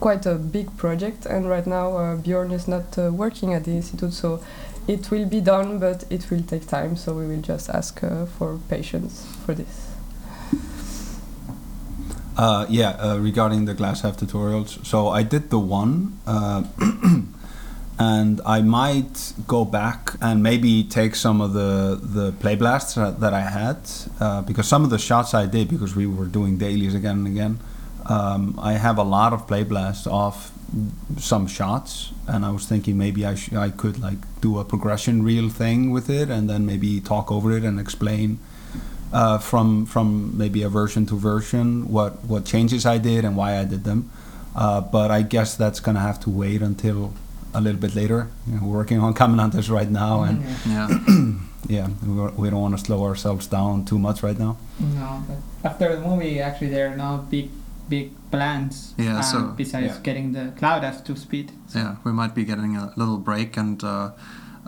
[0.00, 3.72] quite a big project, and right now uh, Bjorn is not uh, working at the
[3.72, 4.40] institute, so
[4.86, 6.96] it will be done, but it will take time.
[6.96, 9.90] So we will just ask uh, for patience for this.
[12.36, 14.84] Uh, yeah, uh, regarding the glass half tutorials.
[14.84, 16.64] So I did the one, uh,
[17.98, 23.32] and I might go back and maybe take some of the the play blasts that,
[23.32, 23.78] I had
[24.18, 27.26] uh, because some of the shots I did because we were doing dailies again and
[27.28, 27.60] again.
[28.06, 30.52] Um, I have a lot of play blasts off
[31.18, 35.22] some shots, and I was thinking maybe I sh- I could like do a progression
[35.22, 38.38] reel thing with it, and then maybe talk over it and explain
[39.12, 43.58] uh, from from maybe a version to version what what changes I did and why
[43.58, 44.10] I did them.
[44.54, 47.12] Uh, but I guess that's gonna have to wait until
[47.54, 48.28] a little bit later.
[48.46, 50.88] You know, we're working on Caminandes right now, and yeah.
[51.68, 54.56] yeah, we, we don't want to slow ourselves down too much right now.
[54.78, 55.38] No, but
[55.70, 57.50] after the movie, actually, there are no big,
[57.88, 58.94] big plans.
[58.96, 60.00] Yeah, uh, so- besides yeah.
[60.02, 61.52] getting the cloud up to speed.
[61.74, 63.56] Yeah, we might be getting a little break.
[63.56, 64.12] And uh,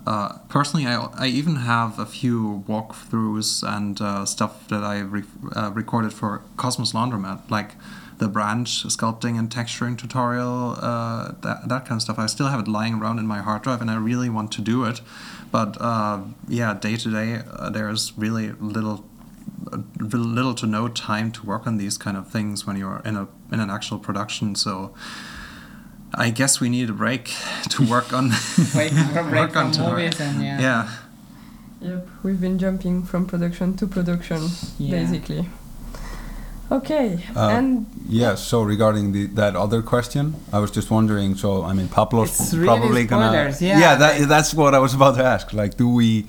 [0.06, 5.24] uh, personally, I, I even have a few walkthroughs and uh, stuff that I re-
[5.54, 7.72] uh, recorded for Cosmos Laundromat, like
[8.18, 12.18] the branch sculpting and texturing tutorial, uh, that, that kind of stuff.
[12.18, 14.62] I still have it lying around in my hard drive, and I really want to
[14.62, 15.00] do it.
[15.50, 19.04] But uh, yeah, day to day, uh, there's really little.
[19.72, 23.16] Uh, Little to no time to work on these kind of things when you're in
[23.16, 24.54] a in an actual production.
[24.54, 24.94] So,
[26.14, 27.32] I guess we need a break
[27.70, 28.30] to work on
[28.74, 29.96] Wait break work from on tutorial.
[29.96, 30.60] movies and yeah.
[30.60, 30.88] Yeah,
[31.80, 34.90] Yep, we've been jumping from production to production, Yeah.
[34.98, 35.46] basically.
[36.70, 38.42] Okay, Uh, and Yes.
[38.42, 41.36] So regarding the, that other question, I was just wondering.
[41.36, 43.54] So I mean, Pablo's It's really probably gonna.
[43.60, 43.94] yeah, Yeah.
[43.96, 45.52] That, that's what I was about to ask.
[45.52, 46.26] Like, do we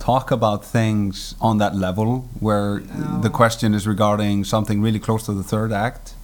[0.00, 2.80] talk about things on that level where
[3.22, 6.14] the question is regarding something really close to the third act?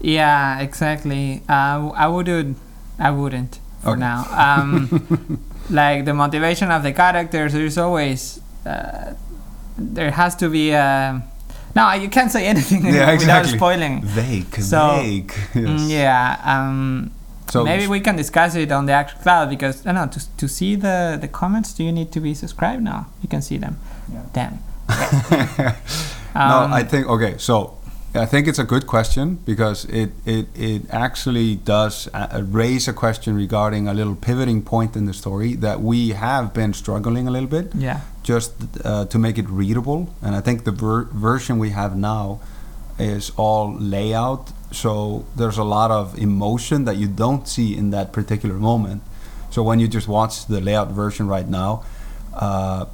[0.00, 1.42] Yeah, exactly.
[1.48, 2.56] Uh, I wouldn't.
[2.98, 4.00] I wouldn't for Okay.
[4.00, 4.24] now.
[4.30, 4.88] Um,
[5.70, 9.14] like the motivation of the characters, there's always uh,
[9.78, 11.22] there has to be a.
[11.74, 13.56] No, you can't say anything Yeah, without exactly.
[13.56, 14.02] spoiling.
[14.04, 14.54] Vague.
[14.60, 15.28] So, vague.
[15.54, 15.90] Mm, Yes.
[15.90, 16.36] yeah.
[16.44, 17.10] Um,
[17.52, 20.20] So maybe we can discuss it on the actual cloud because I don't know to
[20.36, 21.74] to see the the comments.
[21.76, 22.82] Do you need to be subscribed?
[22.82, 23.74] No, you can see them.
[24.12, 24.22] Yeah.
[24.32, 24.58] Then.
[26.34, 27.34] no, Um, I think okay.
[27.38, 27.54] So
[28.14, 32.92] I think it's a good question because it it, it actually does uh, raise a
[32.92, 37.30] question regarding a little pivoting point in the story that we have been struggling a
[37.30, 38.00] little bit Yeah.
[38.28, 38.52] just
[38.84, 40.06] uh, to make it readable.
[40.22, 42.38] And I think the ver- version we have now
[42.98, 44.52] is all layout.
[44.72, 49.02] So there's a lot of emotion that you don't see in that particular moment.
[49.50, 51.84] So when you just watch the layout version right now,
[52.34, 52.86] uh,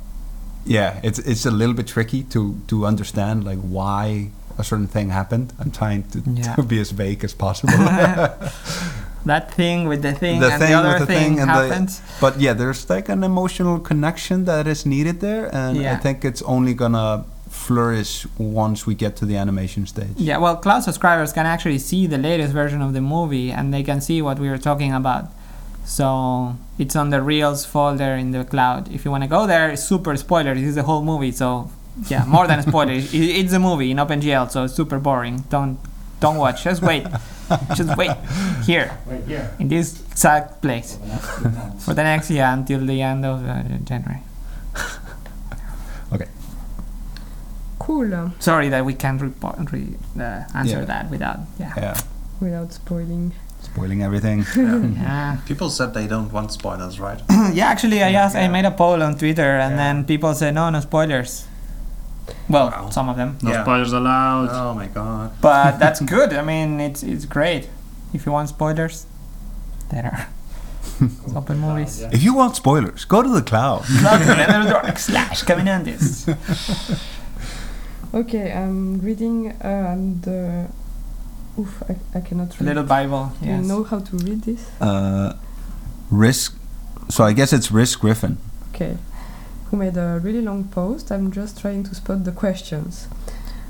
[0.67, 5.11] yeah, it's it's a little bit tricky to to understand like why a certain thing
[5.11, 5.53] happened.
[5.61, 6.57] I'm trying to, Yeah.
[6.57, 7.73] to be as vague as possible.
[9.25, 11.49] that thing with the thing The and thing the with other the thing, thing and
[11.51, 12.03] the- happens.
[12.21, 16.43] but yeah, there's like an emotional connection that is needed there, and I think it's
[16.43, 17.25] only gonna
[17.69, 20.17] flourish once we get to the animation stage.
[20.17, 23.83] Yeah, well, cloud subscribers can actually see the latest version of the movie and they
[23.91, 25.25] can see what we were talking about.
[25.85, 28.83] So it's on the Reels folder in the cloud.
[28.97, 30.55] If you want to go there, it's super spoiler.
[30.55, 31.71] This is the whole movie, so
[32.13, 32.93] yeah, more than a spoiler.
[33.19, 35.37] It- it's a movie in OpenGL, so it's super boring.
[35.51, 35.79] Don't
[36.21, 36.59] don't watch.
[36.65, 37.05] Just wait.
[37.79, 38.11] Just wait
[38.69, 39.47] here Right here.
[39.61, 43.25] in this exact place For the next few for the next year until the end
[43.25, 44.21] of uh, January.
[47.89, 48.31] cool.
[48.39, 49.83] Sorry that we can't report, re,
[50.21, 50.85] uh, answer Yeah.
[50.93, 51.73] that without yeah.
[51.77, 51.97] Yeah,
[52.41, 53.33] Without spoiling.
[53.63, 54.39] spoiling everything.
[54.57, 55.37] yeah.
[55.51, 57.21] people said they don't want spoilers, right?
[57.59, 59.83] yeah, actually, I asked, I made a poll on Twitter, and Yeah.
[59.83, 61.47] then people said, no, no spoilers.
[62.49, 62.91] Well, Wow.
[62.91, 63.31] some of them.
[63.43, 63.63] No Yeah.
[63.65, 64.49] spoilers allowed.
[64.53, 65.31] Oh my god.
[65.41, 66.31] But that's good.
[66.33, 67.63] I mean, it's it's great.
[68.13, 69.07] If you want spoilers,
[69.91, 70.27] there are.
[71.37, 72.01] Open movies.
[72.13, 73.85] If you want spoilers, go to the cloud.
[74.99, 76.27] slash Caminandes.
[78.15, 82.67] Okay, I'm reading uh, and uh, oof, I, I cannot read.
[82.69, 83.33] Little Bible.
[83.43, 84.67] Do you know how to read this?
[84.81, 85.35] Uh,
[86.11, 86.57] risk.
[87.11, 88.39] So I guess it's Risk Griffin.
[88.75, 88.97] Okay.
[89.71, 91.11] Who made a really long post.
[91.13, 93.09] I'm just trying to spot the questions.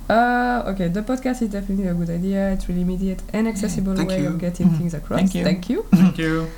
[0.08, 2.50] Uh, okay, the podcast is definitely a good idea.
[2.52, 4.28] It's really immediate and accessible Thank way you.
[4.28, 4.78] of getting Mhm.
[4.78, 5.18] things across.
[5.20, 5.44] Thank you.
[5.44, 5.82] Thank you.
[5.90, 6.48] Thank you.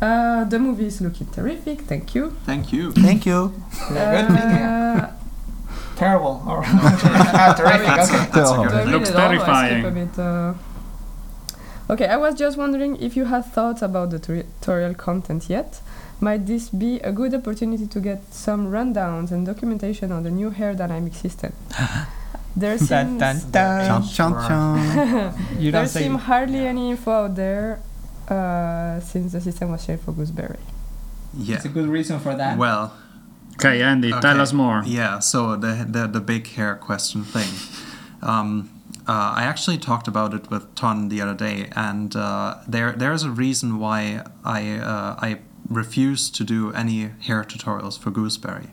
[0.00, 1.82] Uh, the movie is looking terrific.
[1.82, 2.32] Thank you.
[2.46, 2.92] Thank you.
[2.92, 3.52] Thank you.
[3.88, 3.96] Good.
[3.98, 5.10] Uh,
[6.00, 6.36] Terrible.
[6.50, 7.86] Or ah, terrific.
[7.86, 7.96] Okay.
[7.96, 8.84] That's a Tell good Do I her.
[8.86, 9.84] read Looks it I terrifying.
[9.84, 10.54] a bit, uh,
[11.92, 15.80] Okay, I was just wondering if you had thoughts about the tutorial content yet.
[16.20, 20.50] Might this be a good opportunity to get some rundowns and documentation on the new
[20.50, 21.52] hair dynamic system?
[22.56, 24.02] There Dun, seems, dun, dun.
[25.62, 27.78] You there don't seem hardly any info out there
[28.28, 30.58] uh, since the system was shared for Gooseberry.
[31.32, 31.56] Yeah.
[31.56, 32.58] It's a good reason for that.
[32.58, 32.92] Well,
[33.60, 34.82] Okay, Andy, tell us more.
[34.86, 37.48] Yeah, so the the, the big hair question thing.
[38.22, 38.70] Um,
[39.08, 43.22] uh, I actually talked about it with Ton the other day, and uh, there there's
[43.22, 48.68] a reason why I uh, I refuse to do any hair tutorials for Gooseberry.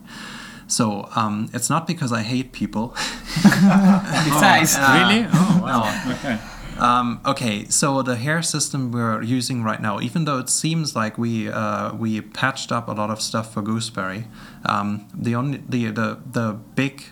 [0.68, 2.90] So um, it's not because I hate people.
[3.44, 5.28] Besides, Uh, really?
[5.34, 6.12] Oh, wow.
[6.12, 6.38] Okay.
[6.80, 11.18] Um, okay, so the hair system we're using right now, even though it seems like
[11.18, 14.28] we uh, we patched up a lot of stuff for Gooseberry,
[14.66, 17.04] um, the only the the the big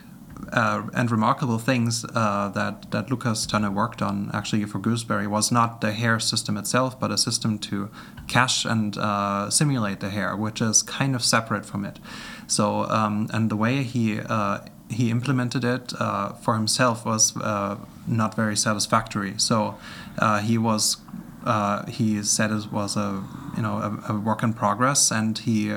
[0.54, 5.51] uh, and remarkable things uh, that that Lukas Tönne worked on actually for Gooseberry was
[5.51, 7.89] not the hair system itself, but a system to
[8.28, 11.99] cache and uh, simulate the hair, which is kind of separate from it.
[12.47, 17.78] So um, and the way he uh, he implemented it uh, for himself was uh,
[18.07, 19.33] not very satisfactory.
[19.37, 19.77] So
[20.19, 20.97] uh, he was
[21.45, 23.23] uh, he said it was a
[23.55, 25.73] you know a, a work in progress, and he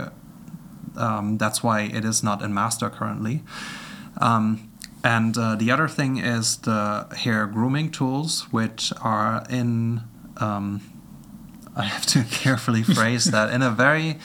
[0.97, 3.43] um, that's why it is not in master currently.
[4.21, 4.71] Um,
[5.05, 10.03] and uh, the other thing is the hair grooming tools, which are in
[10.39, 10.81] um,
[11.77, 14.19] I have to carefully phrase that in a very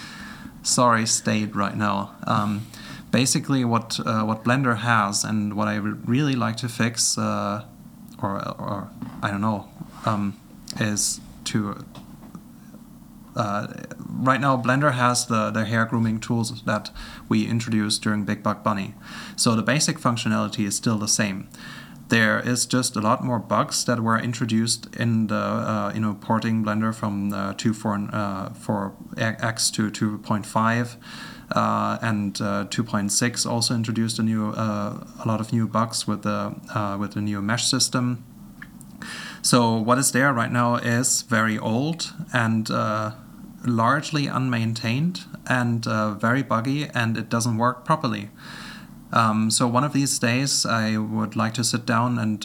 [0.63, 2.15] sorry state right now.
[2.25, 2.65] Um,
[3.11, 7.65] basically, what uh, what Blender has and what I would really like to fix, uh,
[8.23, 8.89] or or
[9.21, 9.69] I don't know,
[10.05, 10.39] um,
[10.79, 11.85] is to.
[13.35, 13.65] Uh,
[14.07, 16.91] right now, Blender has the, the hair grooming tools that
[17.27, 18.93] we introduced during Big Buck Bunny.
[19.35, 21.49] So the basic functionality is still the same
[22.13, 26.13] there is just a lot more bugs that were introduced in the uh, you know
[26.13, 30.95] porting Blender from uh, 2.4 uh, for X to 2.5
[31.51, 36.23] uh, and uh, 2.6 also introduced a new uh, a lot of new bugs with
[36.23, 38.23] the uh, with the new mesh system.
[39.41, 43.11] So what is there right now is very old and uh,
[43.65, 48.29] largely unmaintained and uh, very buggy and it doesn't work properly.
[49.11, 52.43] Um, so one of these days, I would like to sit down and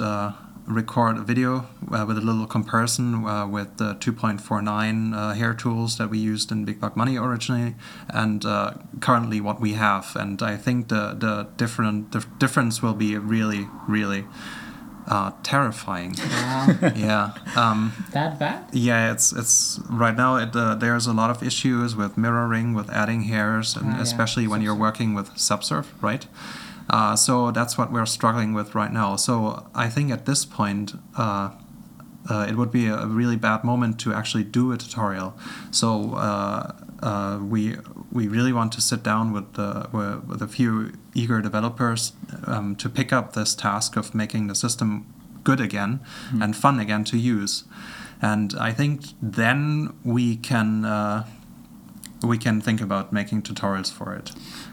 [0.69, 5.97] record a video uh, with a little comparison uh, with the 2.49 uh, hair tools
[5.99, 7.75] that we used in Big Buck Bunny originally,
[8.09, 10.15] and uh, currently what we have.
[10.17, 14.25] And I think the the different the difference will be really really
[15.07, 16.15] uh, terrifying.
[16.19, 16.67] Wow.
[16.95, 17.33] yeah.
[17.57, 18.65] Um, that bad?
[18.73, 20.37] yeah, it's it's right now.
[20.37, 24.03] It, uh, there's a lot of issues with mirroring, with adding hairs, and Ah, yeah.
[24.03, 26.27] especially when you're working with Subsurf, right?
[26.91, 29.17] Uh, so that's what we're struggling with right now.
[29.17, 31.51] So I think at this point, uh,
[32.31, 35.35] uh, it would be a really bad moment to actually do a tutorial.
[35.71, 36.73] So uh,
[37.03, 37.77] uh, we
[38.11, 42.13] we really want to sit down with the, with a few eager developers
[42.47, 45.07] um, to pick up this task of making the system
[45.45, 46.01] good again
[46.41, 47.65] and fun again to use.
[48.21, 51.27] And I think then we can uh,
[52.23, 54.33] we can think about making tutorials for it.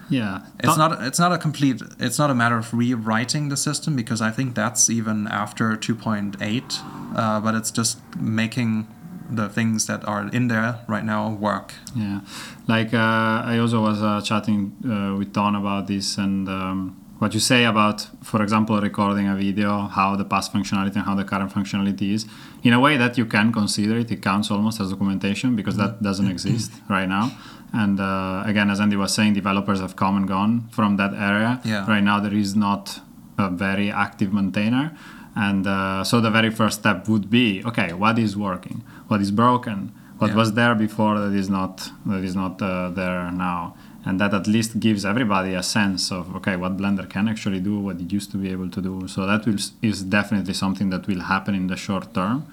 [0.10, 0.42] Yeah.
[0.64, 4.22] It's not it's not a complete it's not a matter of rewriting the system because
[4.22, 8.88] I think that's even after 2.8 uh, but it's just making
[9.30, 11.74] the things that are in there right now work.
[11.96, 12.22] Yeah,
[12.68, 17.34] like uh, I also was uh, chatting uh, with Don about this and um, what
[17.34, 21.24] you say about, for example, recording a video, how the past functionality and how the
[21.24, 22.26] current functionality is,
[22.64, 26.02] in a way that you can consider it, it counts almost as documentation because that
[26.02, 27.32] doesn't exist right now.
[27.74, 31.62] And uh, again, as Andy was saying, developers have come and gone from that area.
[31.64, 31.86] Yeah.
[31.88, 33.00] Right now, there is not
[33.38, 34.96] a very active maintainer.
[35.36, 38.84] And uh, so the very first step would be okay, what is working?
[39.10, 39.94] What is broken?
[40.18, 40.36] What Yeah.
[40.38, 43.76] was there before that is not that is not uh, there now
[44.06, 47.80] and that at least gives everybody a sense of okay what blender can actually do
[47.80, 49.08] what it used to be able to do.
[49.08, 52.46] So that will, is definitely something that will happen in the short term.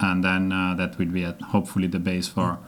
[0.00, 2.58] And then uh, that will be at hopefully the base for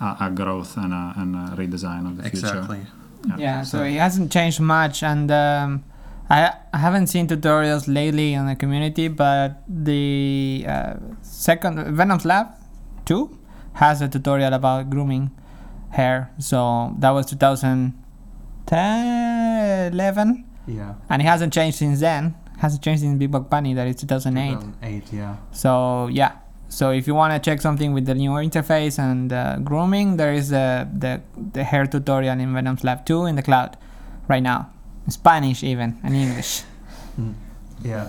[0.00, 2.46] a, a growth and a, and a redesign of the future.
[2.46, 2.86] Exactly.
[3.22, 5.82] future Yeah, so it hasn't changed much, and um,
[6.28, 12.48] I, I haven't seen tutorials lately on the community, but the uh, second Venom's Lab
[13.06, 13.38] 2
[13.74, 15.30] has a tutorial about grooming
[15.94, 16.30] hair.
[16.38, 20.94] So that was 2010, 11, Yeah.
[21.08, 22.34] and it hasn't changed since then.
[22.58, 24.54] hasn't changed since Big Buck Bunny, that is 2008.
[24.54, 25.36] 2008, yeah.
[25.52, 26.32] So yeah.
[26.68, 30.32] So if you want to check something with the new interface and uh, grooming, there
[30.32, 31.20] is uh, the
[31.52, 33.76] the hair tutorial in Venom's Lab 2 in the cloud
[34.28, 34.70] right now,
[35.04, 36.62] in Spanish even and English.
[37.84, 38.06] Yeah.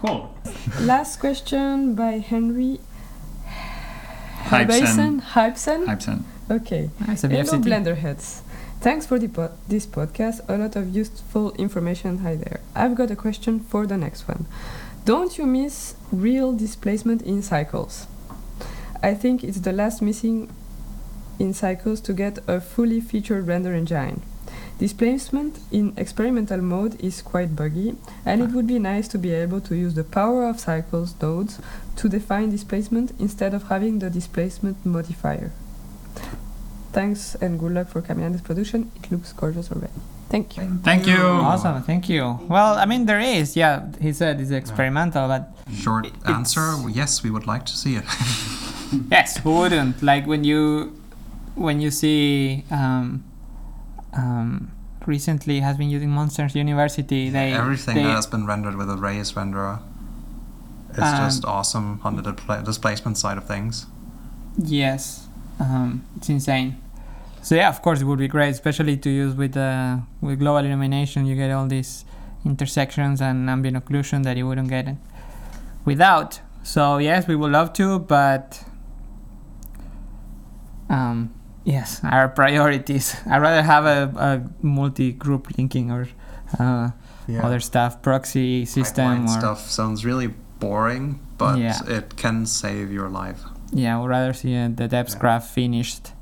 [0.00, 0.34] cool
[0.80, 2.80] Last question by Henry
[4.50, 5.20] Hypesen.
[5.22, 5.84] Hypesen.
[5.86, 6.24] Hypesen.
[6.50, 6.90] Okay.
[7.00, 7.64] That's a Hello, VFCT.
[7.64, 8.42] Blender heads.
[8.80, 10.40] Thanks for the po- this podcast.
[10.48, 12.60] A lot of useful information hi there.
[12.74, 14.46] I've got a question for the next one.
[15.04, 18.06] Don't you miss real displacement in cycles?
[19.02, 20.48] I think it's the last missing
[21.38, 24.22] in cycles to get a fully featured render engine.
[24.78, 29.60] Displacement in experimental mode is quite buggy, and it would be nice to be able
[29.60, 31.60] to use the power of cycles nodes
[31.96, 35.52] to define displacement instead of having the displacement modifier.
[36.92, 38.90] Thanks and good luck for coming on this production.
[39.02, 39.92] It looks gorgeous already.
[40.28, 40.78] Thank you.
[40.82, 42.38] thank you Awesome, thank you.
[42.48, 43.86] Well, I mean, there is, yeah.
[44.00, 48.04] He said it's experimental, but Short It's- answer yes, we would like to see it.
[49.10, 50.02] yes, who wouldn't?
[50.02, 50.98] Like when you
[51.54, 53.24] when you see um,
[54.14, 54.70] um,
[55.06, 57.28] recently has been using Monsters University.
[57.30, 59.80] They Everything they, that has been rendered with a Raise renderer
[60.92, 63.86] is Um, just awesome on the displacement side of things.
[64.56, 65.21] Yes,
[65.62, 66.70] um, it's insane.
[67.42, 70.58] So yeah, of course it would be great, especially to use with uh, with global
[70.66, 71.26] illumination.
[71.26, 72.04] You get all these
[72.44, 74.96] intersections and ambient occlusion that you wouldn't get
[75.84, 76.40] without.
[76.62, 78.64] So yes, we would love to, but
[80.88, 81.32] um,
[81.64, 83.16] yes, our priorities.
[83.26, 86.08] I'd rather have a, a multi-group linking or
[86.58, 86.90] uh,
[87.42, 91.80] other stuff, proxy system Pipeline or stuff sounds really boring, but Yeah.
[91.86, 93.42] it can save your life.
[93.72, 95.18] Yeah, I would rather see uh, the depth Yeah.
[95.20, 96.12] graph finished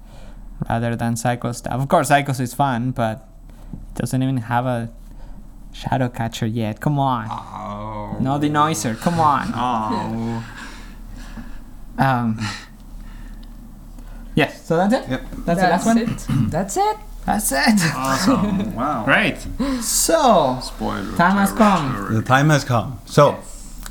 [0.69, 1.73] rather than cycle stuff.
[1.81, 3.27] Of course, cycles is fun, but
[3.73, 4.91] it doesn't even have a
[5.73, 6.81] shadow catcher yet.
[6.81, 7.27] Come on.
[7.31, 8.17] Oh.
[8.21, 8.97] No denoiser.
[9.01, 9.53] Come on.
[9.57, 10.45] Oh.
[11.99, 12.41] Um,
[14.35, 15.11] yes, so that's it.
[15.11, 15.23] Yep.
[15.45, 15.99] That's, the last one.
[15.99, 16.27] it.
[16.51, 16.97] That's it.
[17.27, 17.95] That's it.
[17.95, 18.75] Awesome.
[18.81, 19.05] wow.
[19.05, 19.37] great
[19.83, 21.15] So, Spoiler.
[21.19, 22.15] time has come.
[22.15, 22.99] The time has come.
[23.05, 23.39] So,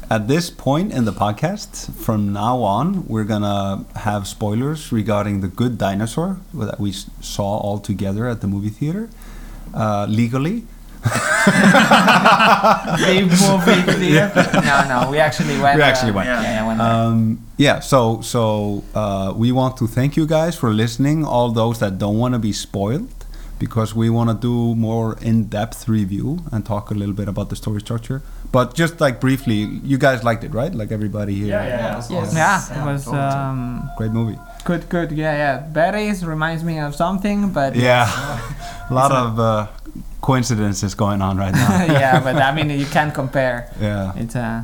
[0.10, 5.48] at this point in the podcast, from now on, we're gonna have spoilers regarding the
[5.48, 9.10] Good Dinosaur that we saw all together at the movie theater,
[9.74, 10.66] uh, legally.
[12.98, 14.32] Big movie clear.
[14.36, 15.78] No, no, we actually went.
[15.78, 16.28] We actually uh, went.
[16.28, 16.82] Yeah, yeah, went.
[16.82, 17.80] Um, yeah.
[17.80, 21.24] So, so uh, we want to thank you guys for listening.
[21.24, 23.19] All those that don't want to be spoiled,
[23.60, 27.56] because we want to do more in-depth review and talk a little bit about the
[27.56, 28.22] story structure.
[28.52, 30.74] But just like briefly, you guys liked it, right?
[30.74, 31.48] Like everybody here.
[31.50, 32.10] Yes.
[32.34, 34.40] yeah, it was um, Great movie.
[34.64, 35.12] good, good.
[35.12, 35.58] Yeah, yeah.
[35.60, 38.08] Berries reminds me of something, but Yeah,
[38.90, 39.68] a lot of uh,
[40.22, 41.86] coincidences going on right now.
[42.00, 43.70] yeah, but I mean you can't compare.
[43.80, 44.64] yeah, It's uh,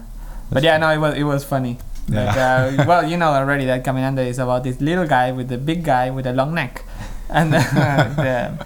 [0.52, 1.78] but yeah, no, it was it was funny.
[2.10, 2.72] Like, Yeah.
[2.80, 5.84] uh, well, you know already that Caminandes is about this little guy with the big
[5.84, 6.84] guy with a long neck,
[7.30, 8.66] and uh, the,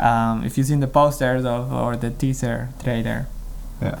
[0.06, 3.26] um, if you've seen the posters of or the teaser trailer,
[3.80, 3.98] yeah.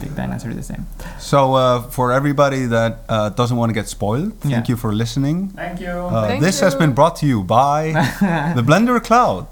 [0.00, 0.86] big dinosaur is the same.
[1.18, 4.64] So uh, for everybody that uh, doesn't want to get spoiled, thank Yeah.
[4.68, 5.48] you for listening.
[5.50, 7.92] thank you Uh, Thank this has been brought to you by
[8.56, 9.48] the Blender Cloud.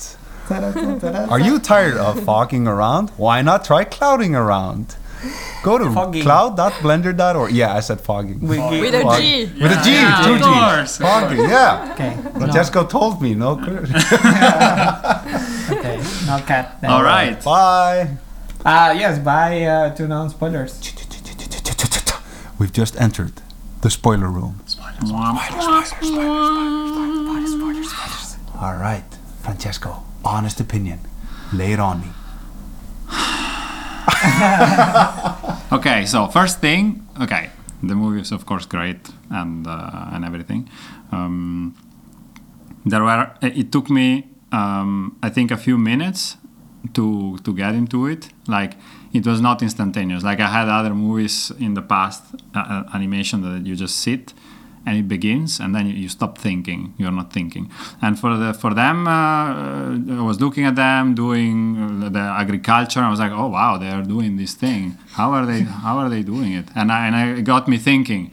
[1.30, 3.11] Are you tired of fogging around?
[3.16, 4.95] Why not try clouding around?
[5.62, 6.22] Go to Fogging.
[6.22, 7.51] cloud.blender.org.
[7.53, 8.41] Yeah, I said fogging.
[8.41, 9.45] We gi- With a Fog- G.
[9.61, 10.47] With a G, Yeah, two of G's.
[10.47, 10.97] course.
[10.99, 11.91] Fogging, yeah.
[11.93, 13.51] okay, no, Francesco told me, no.
[15.70, 16.79] okay, no cat.
[16.81, 16.91] then.
[16.91, 18.16] all right Bye.
[18.64, 20.81] Uh, yes, bye uh, to non-spoilers.
[22.59, 23.33] We've just entered
[23.83, 24.61] the spoiler room.
[28.61, 29.05] All right,
[29.43, 31.01] Francesco, honest opinion.
[31.53, 32.09] Lay it on me.
[35.72, 37.51] Okay, so first thing, okay,
[37.82, 40.68] the movie is of course great and uh, and everything.
[41.11, 41.74] Um,
[42.84, 46.37] there were it took me um, I think a few minutes
[46.95, 48.28] to to get into it.
[48.47, 48.76] Like
[49.12, 50.22] it was not instantaneous.
[50.22, 52.22] Like I had other movies in the past,
[52.55, 54.34] uh, uh, animation that you just sit
[54.87, 56.95] and it begins, and then you, stop thinking.
[56.97, 57.70] You're not thinking.
[58.01, 63.01] And for the for them, uh, I was looking at them doing uh, the agriculture.
[63.01, 64.97] I was like, oh wow, they are doing this thing.
[65.11, 65.61] How are they?
[65.87, 66.68] How are they doing it?
[66.76, 68.32] And I, and I, it got me thinking.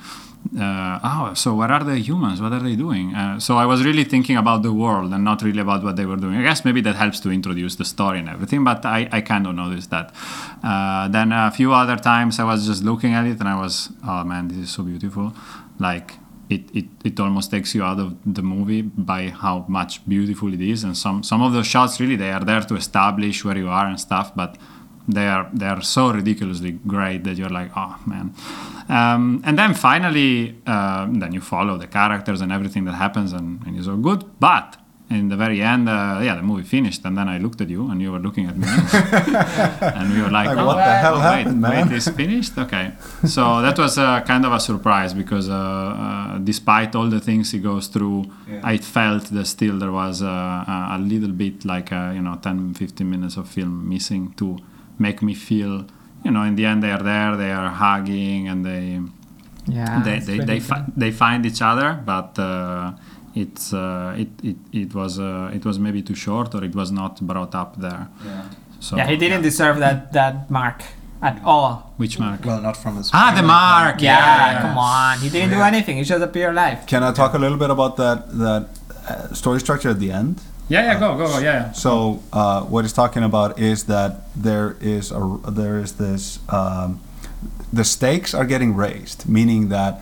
[0.59, 2.41] Uh, oh, so what are the humans?
[2.41, 3.15] What are they doing?
[3.15, 6.05] Uh, so I was really thinking about the world and not really about what they
[6.05, 6.35] were doing.
[6.35, 9.47] I guess maybe that helps to introduce the story and everything, but I, I kind
[9.47, 10.13] of noticed that.
[10.61, 13.89] Uh, then a few other times I was just looking at it and I was,
[14.05, 15.33] oh man, this is so beautiful.
[15.79, 16.13] Like
[16.49, 20.61] it, it, it almost takes you out of the movie by how much beautiful it
[20.61, 20.83] is.
[20.83, 23.87] And some, some of the shots really they are there to establish where you are
[23.87, 24.57] and stuff, but
[25.07, 28.33] they are they are so ridiculously great that you're like oh man
[28.89, 33.61] um, and then finally uh, then you follow the characters and everything that happens and,
[33.65, 34.77] and it's all good but
[35.13, 37.89] in the very end uh, yeah the movie finished and then i looked at you
[37.91, 38.67] and you were looking at me
[39.97, 42.57] and we were like, Like, oh, what the hell wait, happened, man?" wait it's finished
[42.57, 42.93] okay
[43.25, 47.51] so that was uh, kind of a surprise because uh, uh, despite all the things
[47.51, 48.61] he goes through Yeah.
[48.73, 52.35] i felt that still there was uh, a, a little bit like uh, you know
[52.41, 54.57] 10 15 minutes of film missing to
[54.99, 55.85] make me feel
[56.25, 58.85] you know in the end they are there they are hugging and they
[59.65, 60.03] Yeah.
[60.07, 62.91] they they, they, fi- they find each other but uh,
[63.35, 66.91] it's uh, it, it, it was uh, it was maybe too short or it was
[66.91, 68.07] not brought up there
[68.79, 70.83] so yeah, he didn't deserve that that mark
[71.21, 71.93] at all.
[71.97, 73.09] which mark Well, not from his.
[73.13, 75.19] ah the mark Yeah, yeah, come on.
[75.19, 75.95] He didn't do anything.
[75.97, 76.85] He just appeared live.
[76.85, 78.63] Can I talk a little bit about that that
[79.07, 80.41] uh, story structure at the end?
[80.69, 81.71] yeah yeah go go go yeah, yeah.
[81.73, 81.91] So
[82.31, 85.21] uh, what he's talking about is that there is a
[85.59, 86.99] there is this um,
[87.79, 90.01] the stakes are getting raised, meaning that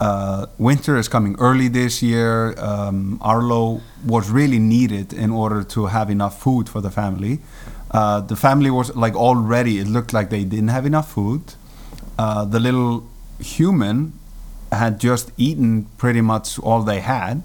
[0.00, 2.54] uh, winter is coming early this year.
[2.58, 7.40] Um, Arlo was really needed in order to have enough food for the family.
[7.90, 11.42] Uh, the family was like already it looked like they didn't have enough food.
[12.18, 13.04] Uh, the little
[13.40, 14.12] human
[14.70, 17.42] had just eaten pretty much all they had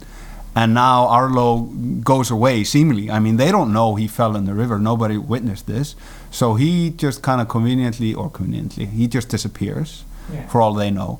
[0.55, 1.61] and now Arlo
[2.03, 3.09] goes away seemingly.
[3.09, 4.77] I mean, they don't know he fell in the river.
[4.77, 5.95] Nobody witnessed this,
[6.29, 10.45] so he just kind of conveniently or conveniently he just disappears, Yeah.
[10.49, 11.19] for all they know.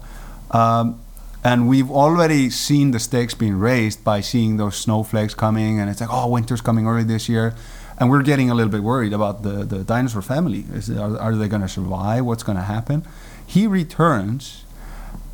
[0.52, 1.00] Um,
[1.44, 6.02] and we've already seen the stakes being raised by seeing those snowflakes coming, and it's
[6.02, 7.56] like, oh, winter's coming early this year,
[7.98, 10.66] and we're getting a little bit worried about the the dinosaur family.
[10.74, 12.26] Is are, are they going to survive?
[12.26, 13.06] What's going to happen?
[13.46, 14.64] He returns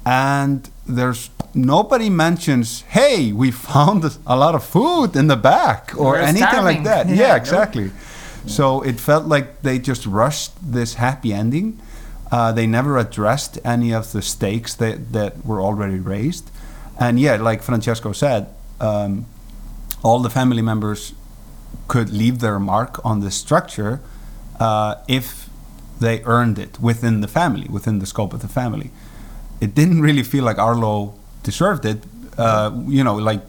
[0.06, 6.14] and there's nobody mentions hey we found a lot of food in the back or
[6.14, 7.92] We're anything like that Yeah, yeah, exactly
[8.48, 11.80] so it felt like they just rushed this happy ending
[12.32, 16.50] uh, they never addressed any of the stakes that, that were already raised
[17.00, 18.48] and yeah like francesco said
[18.80, 19.26] um,
[20.04, 21.14] all the family members
[21.88, 24.00] could leave their mark on the structure
[24.60, 25.50] uh, if
[26.00, 28.92] they earned it within the family, within the scope of the family.
[29.60, 32.04] It didn't really feel like Arlo deserved it.
[32.38, 33.42] Uh, you know, like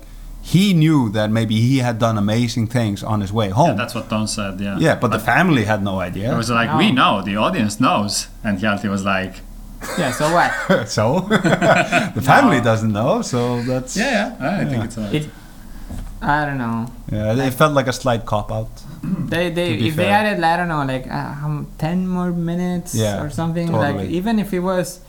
[0.43, 3.77] he knew that maybe he had done amazing things on his way Yeah, home.
[3.77, 6.33] that's what Tom said yeah Yeah, but the family had no idea.
[6.33, 6.79] it was like No.
[6.79, 9.35] we know the audience knows and Hjalti was like
[9.99, 10.89] Yeah, so what?
[10.97, 11.05] so
[12.19, 12.65] the family No.
[12.65, 13.23] doesn't know.
[13.23, 15.15] So that's yeah yeah I think it's alright.
[15.15, 15.29] It,
[16.23, 16.87] I don't know.
[17.11, 17.47] yeah.
[17.49, 18.71] It felt like a slight cop out.
[19.33, 22.95] They, they, To be if they added, I don't know, like uh, ten more minutes
[22.95, 25.01] Yeah, or something, like even if it was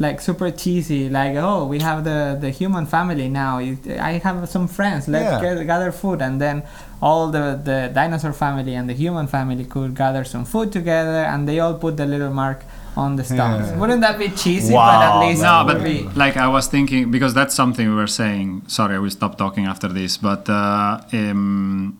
[0.00, 3.58] like super cheesy, like oh, we have the the human family now.
[3.58, 5.06] I have some friends.
[5.06, 5.54] Let's Yeah.
[5.56, 6.62] get, gather food, and then
[7.02, 11.46] all the the dinosaur family and the human family could gather some food together, and
[11.48, 12.64] they all put the little mark
[12.96, 13.68] on the stones.
[13.68, 13.78] Yeah.
[13.78, 14.72] Wouldn't that be cheesy?
[14.72, 16.02] but at least no but be.
[16.24, 19.64] like i was thinking because that's something we were saying sorry i will stop talking
[19.64, 21.99] after this but uh, um,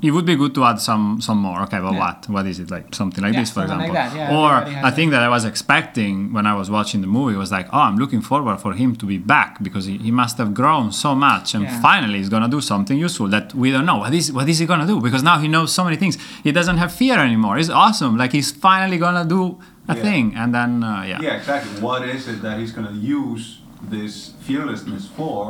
[0.00, 1.98] it would be good to add some some more okay but Yeah.
[2.04, 4.50] what what is it like something like Yeah, this for something like example yeah, or
[4.62, 4.94] a has i it.
[4.98, 7.98] think that i was expecting when i was watching the movie was like oh i'm
[8.02, 11.46] looking forward for him to be back because he, he must have grown so much
[11.56, 11.80] and Yeah.
[11.88, 14.66] finally he's gonna do something useful that we don't know what is what is he
[14.72, 16.14] gonna do because now he knows so many things
[16.46, 19.42] he doesn't have fear anymore it's awesome like he's finally gonna do
[19.88, 20.02] a Yeah.
[20.06, 21.72] thing and then uh, yeah Yeah, exactly.
[21.88, 23.44] What is it that he's going to use
[23.94, 24.14] this
[24.46, 25.44] fearlessness for?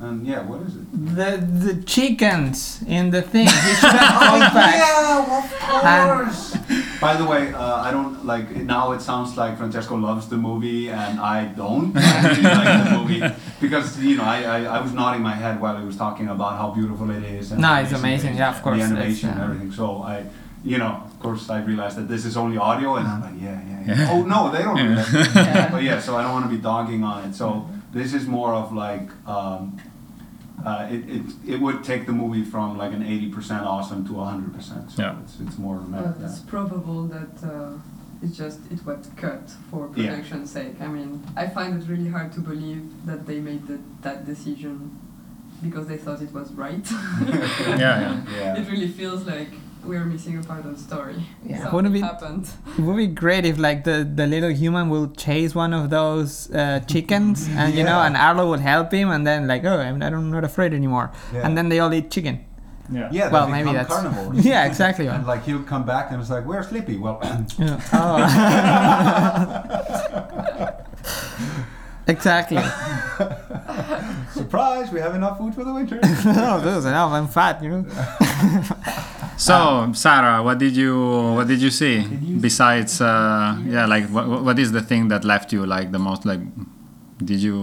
[0.00, 0.84] And yeah, what is it?
[0.92, 1.30] The
[1.66, 3.46] the chickens in the thing.
[3.46, 4.52] He should have.
[4.76, 6.56] Yeah, of course.
[7.00, 8.92] By the way, uh, I don't like now.
[8.92, 13.22] It sounds like Francesco loves the movie, and I don't actually like the movie
[13.60, 16.52] because you know I, I, I was nodding my head while he was talking about
[16.58, 17.52] how beautiful it is.
[17.52, 18.30] And No, it's amazing.
[18.30, 19.72] it is, Yeah, of course, The animation and uh, everything.
[19.72, 20.24] So I,
[20.64, 23.60] you know, of course, I realized that this is only audio, and I'm like, yeah,
[23.70, 24.10] yeah, yeah.
[24.12, 25.32] Oh no, they don't do that.
[25.34, 25.70] Yeah.
[25.70, 27.34] But yeah, so I don't want to be dogging on it.
[27.34, 29.08] So this is more of like.
[29.26, 29.80] Um,
[30.64, 34.90] uh, it, it, it would take the movie from like an 80% awesome to 100%.
[34.90, 35.20] So Yeah.
[35.22, 37.72] it's, it's more But like it's probable that uh,
[38.22, 40.08] It's just it was cut for Yeah.
[40.08, 40.80] production's sake.
[40.80, 44.98] I mean, I find it really hard to believe that they made the, that decision
[45.62, 46.86] because they thought it was right.
[47.68, 48.22] Yeah, yeah.
[48.38, 48.56] Yeah.
[48.60, 49.52] It really feels like
[49.86, 51.16] we're missing a part of the story.
[51.44, 51.56] Yeah.
[51.58, 52.48] Something Wouldn't it be- happened.
[52.78, 56.50] It would be great if like the, the little human will chase one of those
[56.52, 60.02] uh, chickens and you know and Arlo would help him and then like oh I'm,
[60.02, 61.46] I'm not afraid anymore Yeah.
[61.46, 62.44] and then they all eat chicken.
[62.92, 63.08] Yeah.
[63.10, 64.44] Yeah, Well, maybe that's- carnivores.
[64.52, 65.06] Yeah, exactly.
[65.08, 67.18] And like he'll come back and it's like, "Where's Sleepy?" Well,
[67.58, 67.80] Yeah.
[67.92, 68.16] Oh.
[72.06, 72.62] exactly.
[74.32, 74.92] surprise!
[74.92, 75.98] We have enough food for the winter.
[76.02, 77.10] oh, those enough.
[77.12, 77.84] I'm fat, you know.
[79.36, 82.00] So, Sarah, what did you what did you see
[82.40, 86.24] besides uh, yeah, like what what is the thing that left you like the most
[86.24, 86.40] like
[87.22, 87.54] did you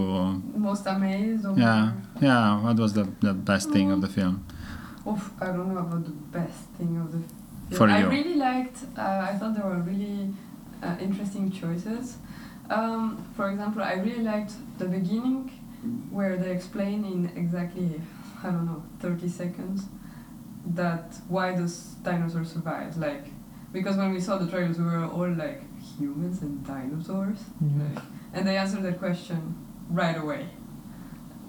[0.56, 4.46] Most amazed or yeah yeah what was the, the best thing of the film
[5.08, 7.78] Oof, I don't know about the best thing of the film.
[7.78, 8.10] For I you.
[8.10, 8.78] really liked.
[8.98, 10.34] Uh, I thought there were really
[10.82, 12.18] uh, interesting choices.
[12.70, 15.52] Um, for example, I really liked the beginning
[16.10, 18.00] where they explain in exactly
[18.42, 19.88] I don't know 30 seconds
[20.66, 22.98] that why those dinosaurs survived.
[22.98, 23.26] Like
[23.72, 25.62] because when we saw the trailers, we were all like
[25.98, 27.84] humans and dinosaurs, Yeah.
[27.84, 28.04] like,
[28.34, 29.56] and they answered that question
[29.90, 30.48] right away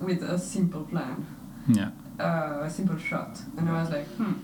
[0.01, 1.25] with a simple plan
[1.69, 4.35] yeah uh, a simple shot, and I was like, hmm,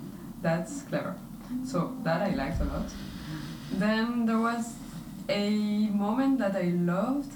[0.42, 1.14] that's clever.
[1.64, 2.88] So that I liked a lot.
[3.72, 4.74] Then there was
[5.28, 5.50] a
[5.90, 7.32] moment that I loved,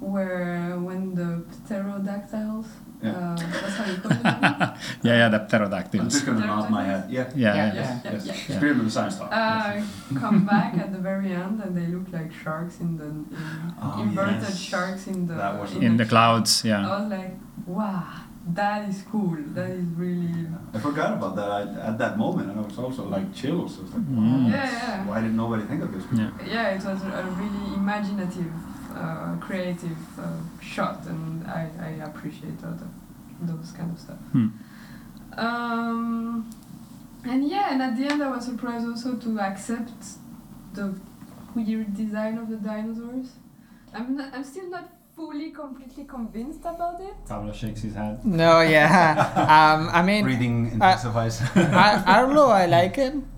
[0.00, 2.66] where when the pterodactyls,
[3.02, 3.10] Yeah.
[3.10, 4.22] uh, that's how you call them.
[5.02, 6.02] yeah yeah the pterodactyls.
[6.04, 7.10] I'm just gonna nod my head.
[7.10, 7.30] Yeah.
[7.34, 8.48] yeah Yeah, yeah, yeah, yeah, Yes.
[8.48, 8.56] yeah.
[8.58, 9.30] Spirit of the science talk.
[9.32, 9.82] Uh,
[10.22, 13.26] come back at the very end, and they look like sharks in the in,
[13.82, 14.58] Oh, inverted yes.
[14.58, 16.86] sharks in the That was in the clouds Yeah.
[16.88, 17.34] I was like,
[17.66, 18.04] wow,
[18.60, 19.36] that is cool.
[19.58, 23.02] That is really I forgot about that I, at that moment, and I was also
[23.16, 23.78] like chills.
[23.78, 24.50] I was like, Mm.
[24.50, 25.06] yeah, yeah.
[25.08, 26.04] why did nobody think of this?
[26.20, 28.52] yeah yeah, it was a, a really imaginative,
[29.02, 32.88] uh, creative uh, shot, and I, I appreciate all the,
[33.52, 34.18] those kind of stuff.
[34.32, 34.48] Hmm.
[35.36, 36.50] Um,
[37.24, 39.92] and yeah, and at the end, I was surprised also to accept
[40.74, 40.94] the
[41.54, 43.32] weird design of the dinosaurs.
[43.94, 47.14] I'm not, I'm still not fully, completely convinced about it.
[47.28, 49.32] Pablo shakes his head No, yeah.
[49.36, 51.42] Um, I mean, Breathing I- intensifies.
[51.54, 52.48] I, know.
[52.48, 53.28] I like him,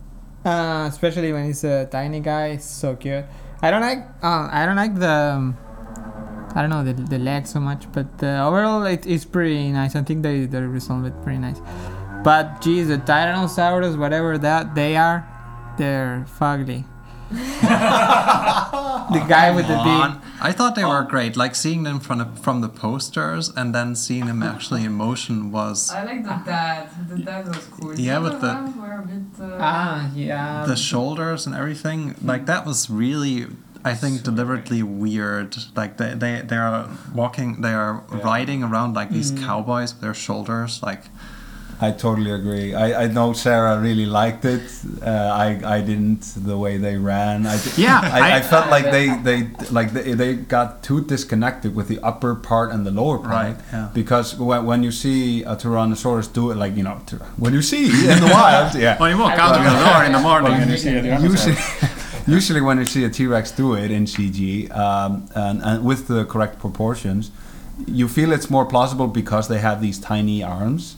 [0.45, 2.49] uh, especially when he's a tiny guy.
[2.49, 3.25] It's so cute.
[3.62, 3.99] I don't like.
[4.23, 5.11] Uh, I don't like the.
[5.11, 5.57] Um,
[6.55, 9.97] I don't know the the leg so much, but uh, overall it is pretty nice.
[9.97, 11.61] I think they they resolved it pretty nice.
[12.23, 15.27] But geez, the Tyrannosaurus, whatever that they are,
[15.79, 16.85] they're fugly.
[17.31, 20.23] the guy with the Come big.
[20.41, 21.37] I thought they were great.
[21.37, 25.51] Like seeing them from the, from the posters and then seeing them actually in motion
[25.51, 26.89] was I like the dad.
[27.09, 27.99] The dad was cool.
[27.99, 29.41] Yeah, the but the- were a bit.
[29.41, 30.65] Uh, Ah, yeah.
[30.67, 32.15] the shoulders and everything.
[32.23, 33.47] Like that was really,
[33.85, 35.57] I think, deliberately weird.
[35.76, 38.22] Like they they they are walking, they are Yeah.
[38.32, 39.45] riding around like these Mm.
[39.47, 40.80] cowboys with their shoulders.
[40.82, 41.03] Like
[41.80, 42.72] I totally agree.
[42.72, 44.62] I, I know Sarah really liked it.
[45.03, 45.11] Uh,
[45.45, 47.47] I I didn't the way they ran.
[47.47, 49.39] I, Yeah, I, I, I- felt like they, they
[49.70, 53.32] like they, they got too disconnected with the upper part and the lower part.
[53.32, 53.89] Right, yeah.
[53.93, 56.97] Because when, when you see a Tyrannosaurus do it, like you know,
[57.37, 58.97] when you see in the wild, yeah.
[59.01, 61.03] when you walk out of the door in the morning Well, and you see a
[62.27, 66.25] usually, when you see a T-Rex do it in CG um, and, and with the
[66.25, 67.31] correct proportions,
[67.87, 70.97] you feel it's more plausible because they have these tiny arms.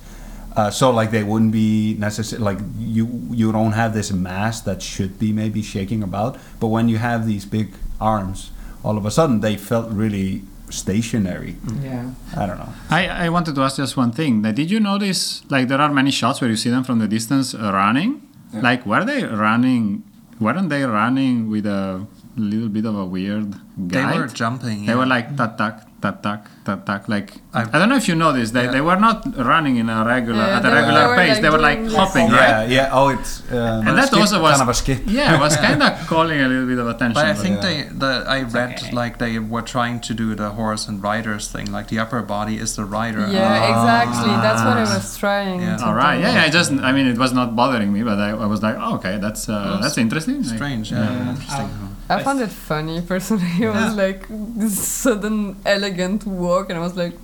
[0.54, 4.80] Uh, so like they wouldn't be necessary like you you don't have this mass that
[4.80, 8.50] should be maybe shaking about but when you have these big arms
[8.82, 12.10] all of a sudden they felt really stationary yeah.
[12.34, 14.42] i don't know I, I wanted to ask just one thing.
[14.42, 17.08] Like, did you notice like there are many shots where you see them from the
[17.08, 18.22] distance uh, running?
[18.52, 18.60] Yeah.
[18.60, 20.02] Like, were they running?
[20.38, 22.06] Weren't they running with a
[22.36, 24.84] little bit of a weird they were jumping.
[24.86, 24.98] They yeah.
[25.00, 27.08] were like tat tak tat tak tat tak.
[27.14, 27.28] Like
[27.58, 28.52] I've- I don't know if you noticed.
[28.54, 28.74] They, Yeah.
[28.78, 29.18] they were not
[29.50, 31.32] running in a regular Yeah, at a regular were, pace.
[31.34, 31.94] like, they were like this.
[31.98, 32.68] hopping, yeah right?
[32.76, 35.40] yeah oh it's um, And that skip- also was- kind of a skip Yeah, it
[35.46, 37.14] was kind of calling a little bit of attention.
[37.18, 37.66] But I think Yeah.
[37.68, 38.92] they, the I read okay.
[39.02, 41.66] like they were trying to do the horse and riders thing.
[41.76, 43.24] Like the upper body is the rider.
[43.26, 44.32] Yeah, exactly.
[44.46, 45.58] That's what I was trying.
[45.62, 45.76] Yeah.
[45.80, 46.16] to All right.
[46.18, 46.22] do.
[46.24, 46.46] Yeah, yeah.
[46.46, 48.94] I just, I mean, it was not bothering me, but I, I was like, oh,
[48.98, 50.44] okay, that's uh, that's interesting.
[50.44, 50.86] Strange.
[50.92, 51.02] Yeah.
[51.10, 51.30] Yeah.
[51.34, 51.70] Interesting.
[52.08, 53.50] I found it funny personally.
[53.60, 57.14] It was like this sudden elegant walk, and I was like,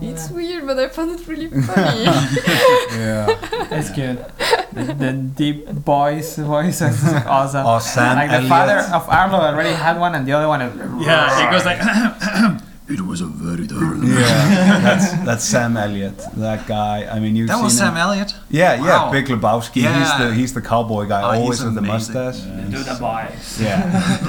[0.00, 2.04] it's weird, but I found it really funny.
[2.04, 3.28] yeah
[3.70, 4.24] it's good.
[4.72, 7.66] the, the deep voice voice is awesome.
[7.66, 8.48] Oh, Sam like the Elliott.
[8.48, 10.62] father of Arlo already had one, and the other one.
[10.62, 10.72] Is
[11.06, 11.80] Yeah, it goes like,
[12.86, 16.18] It was a very dark Yeah, that's that's Sam Elliott.
[16.36, 17.06] That guy.
[17.10, 17.86] I mean, you've That seen was him.
[17.86, 18.34] Sam Elliott.
[18.50, 19.74] Yeah, yeah, Big Lebowski.
[19.76, 20.18] He's Yeah.
[20.28, 22.14] the he's the cowboy guy, Oh, always with the amazing.
[22.14, 22.40] mustache.
[22.70, 23.60] Do the voice.
[23.66, 23.80] Yeah,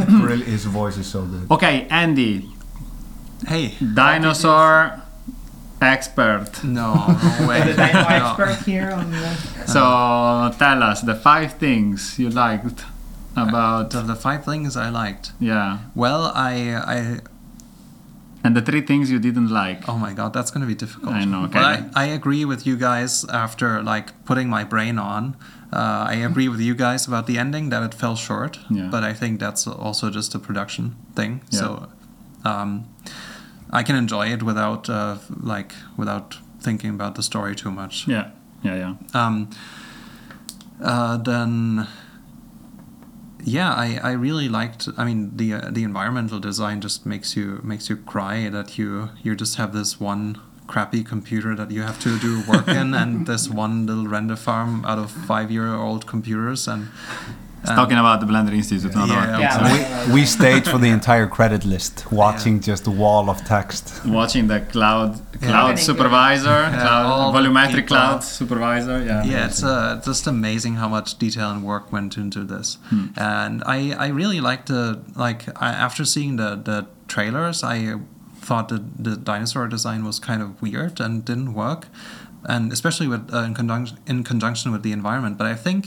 [0.25, 1.51] really, his voice is so good.
[1.51, 2.49] Okay, Andy,
[3.45, 3.73] Hey.
[3.93, 5.01] dinosaur
[5.81, 6.63] expert.
[6.63, 7.59] No, no way.
[7.61, 9.35] The dino expert here on the.
[9.67, 9.81] So
[10.57, 12.85] tell us the five things you liked
[13.35, 15.33] about The, the five things I liked.
[15.41, 16.53] yeah, Well, I
[16.95, 17.19] I
[18.45, 19.89] and the three things you didn't like.
[19.89, 21.13] Oh my god, that's gonna be difficult.
[21.13, 21.53] I know, okay.
[21.53, 25.35] But I, I agree with you guys after like putting my brain on.
[25.73, 28.59] Uh, I agree with you guys about the ending that it fell short.
[28.69, 28.89] Yeah.
[28.91, 31.41] But I think that's also just a production thing.
[31.49, 31.59] Yeah.
[31.59, 31.89] So
[32.45, 32.87] um,
[33.71, 38.07] I can enjoy it without uh, like without thinking about the story too much.
[38.07, 38.29] Yeah,
[38.63, 38.93] yeah, yeah.
[39.25, 39.49] Um,
[40.81, 41.87] uh, then
[43.45, 44.89] yeah, I, I really liked.
[44.97, 49.09] I mean, the uh, the environmental design just makes you makes you cry that you
[49.21, 53.27] you just have this one crappy computer that you have to do work in, and
[53.27, 56.87] this one little render farm out of five year old computers, and,
[57.67, 59.39] and Talking about the Blender Institute, not Yeah.
[59.39, 60.07] Yeah.
[60.07, 63.83] We, we stayed for the entire credit list, watching just a wall of text.
[64.05, 65.09] watching the cloud
[65.41, 65.49] Yeah.
[65.51, 66.59] cloud supervisor,
[66.89, 68.97] all cloud, volumetric cloud supervisor.
[69.03, 72.77] Yeah, yeah, it's uh, just amazing how much detail and work went into this.
[72.89, 73.05] Hmm.
[73.17, 74.83] And I, I really liked the
[75.15, 77.95] like I, after seeing the the trailers, I
[78.47, 81.87] thought that the dinosaur design was kind of weird and didn't work,
[82.53, 85.37] and especially with uh, in conjunction in conjunction with the environment.
[85.37, 85.81] But I think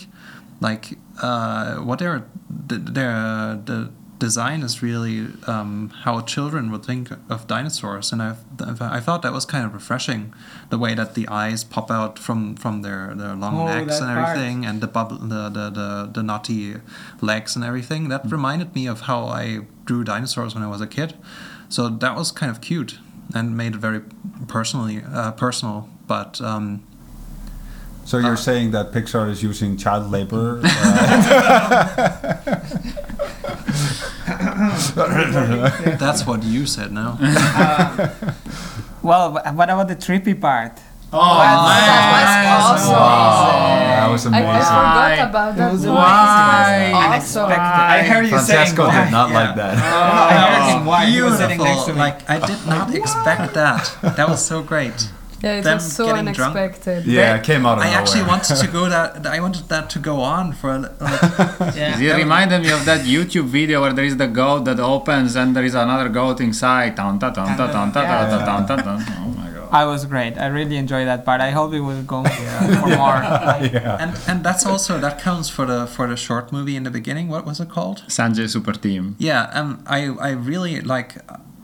[0.61, 7.47] like uh, what they're their the design is really um, how children would think of
[7.47, 8.35] dinosaurs, and I
[8.81, 10.35] I thought that was kind of refreshing,
[10.71, 14.09] the way that the eyes pop out from from their their long Oh, necks and
[14.09, 14.31] part.
[14.31, 16.75] everything, and the bubble the the the, the knotty
[17.21, 18.09] legs and everything.
[18.09, 21.15] That reminded me of how I drew dinosaurs when I was a kid,
[21.69, 22.99] so that was kind of cute
[23.35, 24.01] and made it very
[24.49, 26.41] personally uh, personal, but.
[26.41, 26.83] Um,
[28.09, 30.63] So you're Uh, saying that Pixar is using child labor?
[30.65, 30.65] uh,
[36.01, 37.17] That's what you said now.
[39.03, 40.73] Well, what about the trippy part?
[41.13, 42.93] Oh, That was awesome.
[43.93, 44.43] that was I, I
[45.17, 45.73] forgot about that.
[45.73, 45.95] was one.
[45.97, 46.93] Why?
[47.17, 47.61] It awesome.
[47.61, 49.41] I heard you Francesco saying did not Yeah.
[49.41, 49.79] like that.
[49.79, 49.81] I
[50.49, 51.95] heard him why he was sitting next to Beautiful.
[51.95, 52.01] me.
[52.01, 53.91] Like I did not expect that.
[54.17, 55.09] That was so great.
[55.43, 57.05] Yeah, it them was so unexpected.
[57.05, 57.07] Drunk.
[57.07, 58.01] Yeah, it came out of I nowhere.
[58.01, 59.27] actually wanted to go that.
[59.27, 60.79] I wanted that to go on for.
[60.79, 60.93] Like,
[61.77, 61.99] yeah.
[62.01, 65.55] It reminded me of that YouTube video where there is the goat that opens and
[65.55, 66.99] there is another goat inside.
[66.99, 67.19] Oh my
[69.55, 69.69] god.
[69.71, 70.39] I was great.
[70.39, 71.41] I really enjoyed that part.
[71.41, 72.81] I hope it will go yeah.
[72.81, 73.19] for more.
[73.69, 73.99] Yeah.
[74.01, 77.29] And and that's also that counts for the for the short movie in the beginning.
[77.29, 78.03] What was it called?
[78.09, 79.15] Sanjay Super Team.
[79.19, 79.51] Yeah.
[79.53, 79.83] Um.
[79.87, 81.17] I I really like.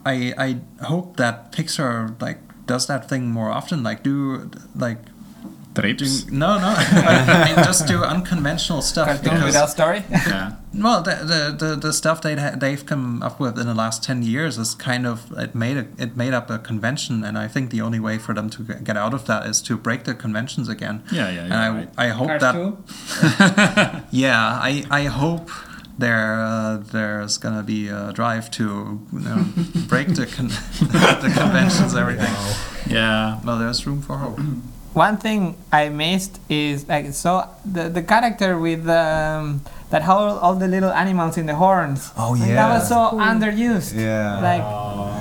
[0.05, 3.83] I I hope that Pixar like does that thing more often.
[3.83, 4.99] Like do like
[5.75, 6.75] do, no no.
[6.79, 9.07] I mean, just do unconventional stuff.
[9.09, 10.03] Cartoon because- without story.
[10.11, 10.53] Yeah.
[10.77, 11.15] Well, the
[11.57, 14.75] the, the, the stuff they they've come up with in the last ten years is
[14.75, 18.01] kind of it made a, it made up a convention, and I think the only
[18.01, 21.03] way for them to get out of that is to break the conventions again.
[21.12, 21.89] Yeah, yeah, And I right.
[21.97, 24.39] I hope Cars that yeah
[24.71, 25.49] I I hope
[25.99, 29.45] there uh, there's gonna be a drive to you know,
[29.89, 30.49] break the con-
[31.23, 32.35] the conventions everything.
[32.87, 33.41] Yeah.
[33.45, 34.39] Well, there's room for hope.
[34.93, 40.55] One thing I missed is like so the the character with um, that whole all
[40.55, 42.11] the little animals in the horns.
[42.16, 42.55] Oh, Like, yeah.
[42.57, 43.20] that was so Cool.
[43.20, 43.95] underused.
[43.95, 44.41] Yeah.
[44.41, 44.64] Like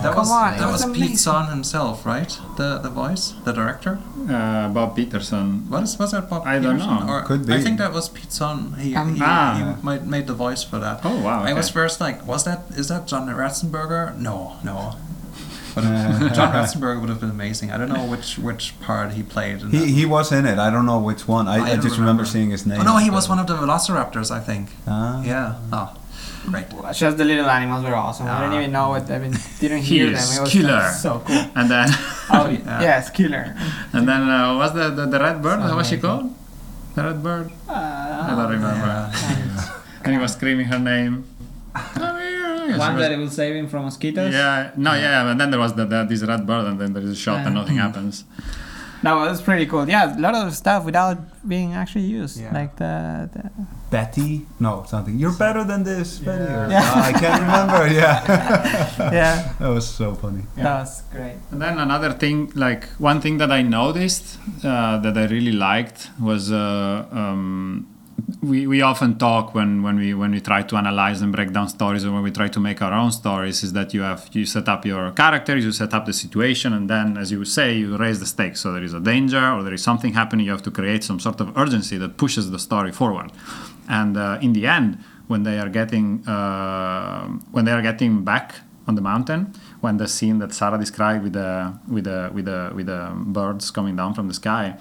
[0.03, 1.17] That Come was on, that was was, Pete amazing.
[1.17, 2.31] Son himself, right?
[2.57, 3.99] The the voice, the director.
[4.29, 5.63] Uh, Bob Peterson.
[5.69, 7.05] What is was that Bob I don't know.
[7.07, 8.73] Or Could I think that was Peter Sohn.
[8.79, 9.53] He, Um, he, Ah.
[9.55, 10.99] he might made the voice for that.
[11.07, 11.43] Oh wow.
[11.43, 14.17] I was first like, was that is that John Ratzenberger?
[14.17, 14.95] No, no.
[15.75, 16.29] But Uh.
[16.37, 17.71] John Ratzenberger would have been amazing.
[17.71, 19.61] I don't know which which part he played.
[19.61, 19.87] In He, that.
[19.89, 20.57] he was in it.
[20.59, 21.47] I don't know which one.
[21.47, 21.99] I, I, I just remember.
[21.99, 22.25] remember.
[22.25, 22.79] seeing his name.
[22.81, 24.69] Oh no, he was one of the Velociraptors, I think.
[24.87, 25.21] Ah.
[25.23, 25.55] Yeah.
[25.71, 25.89] Oh,
[26.51, 26.67] great.
[26.93, 28.27] just the little animals were awesome.
[28.27, 28.59] I didn't Ah.
[28.61, 29.35] even know what I mean.
[29.59, 30.15] Didn't hear them.
[30.15, 30.83] is It was killer.
[31.05, 31.43] so cool.
[31.57, 31.87] And then,
[32.35, 32.81] Oh Yeah.
[32.89, 33.45] yes, killer.
[33.95, 35.59] and then uh, was the, the the red bird?
[35.61, 36.25] So How was she called?
[36.95, 37.47] The red bird.
[37.67, 37.73] Uh,
[38.29, 38.85] I don't remember.
[38.85, 40.03] Yeah.
[40.03, 41.13] And he was screaming her name.
[41.97, 42.42] Come here.
[42.71, 44.33] She One was- that will save him from mosquitoes.
[44.33, 47.03] Yeah, no, yeah, and then there was the, the, this red bird, and then there
[47.03, 48.23] is a shot, and nothing happens.
[49.03, 49.87] That was pretty cool.
[49.89, 52.39] Yeah, a lot of stuff without being actually used.
[52.39, 52.53] Yeah.
[52.53, 53.51] Like the, the
[53.91, 54.45] Betty?
[54.61, 55.19] No, something.
[55.19, 56.41] You're better than this, Betty.
[56.41, 56.81] or- Yeah.
[56.85, 57.93] Ah, I can't remember.
[58.01, 58.23] Yeah.
[59.11, 60.43] yeah, that was so funny.
[60.55, 61.35] that was great.
[61.51, 66.09] And then another thing, like one thing that I noticed uh, that I really liked
[66.21, 67.92] was uh, um,
[68.41, 71.67] we, we often talk when, when we when we try to analyze and break down
[71.69, 74.45] stories or when we try to make our own stories is that you have you
[74.45, 77.97] set up your characters you set up the situation and then as you say you
[77.97, 78.61] raise the stakes.
[78.61, 81.19] So there is a danger or there is something happening you have to create some
[81.19, 83.31] sort of urgency that pushes the story forward.
[83.89, 88.55] And uh, in the end when they are getting uh, when they are getting back
[88.87, 92.71] on the mountain when the scene that Sarah described with the with the with the
[92.75, 94.77] with the birds coming down from the sky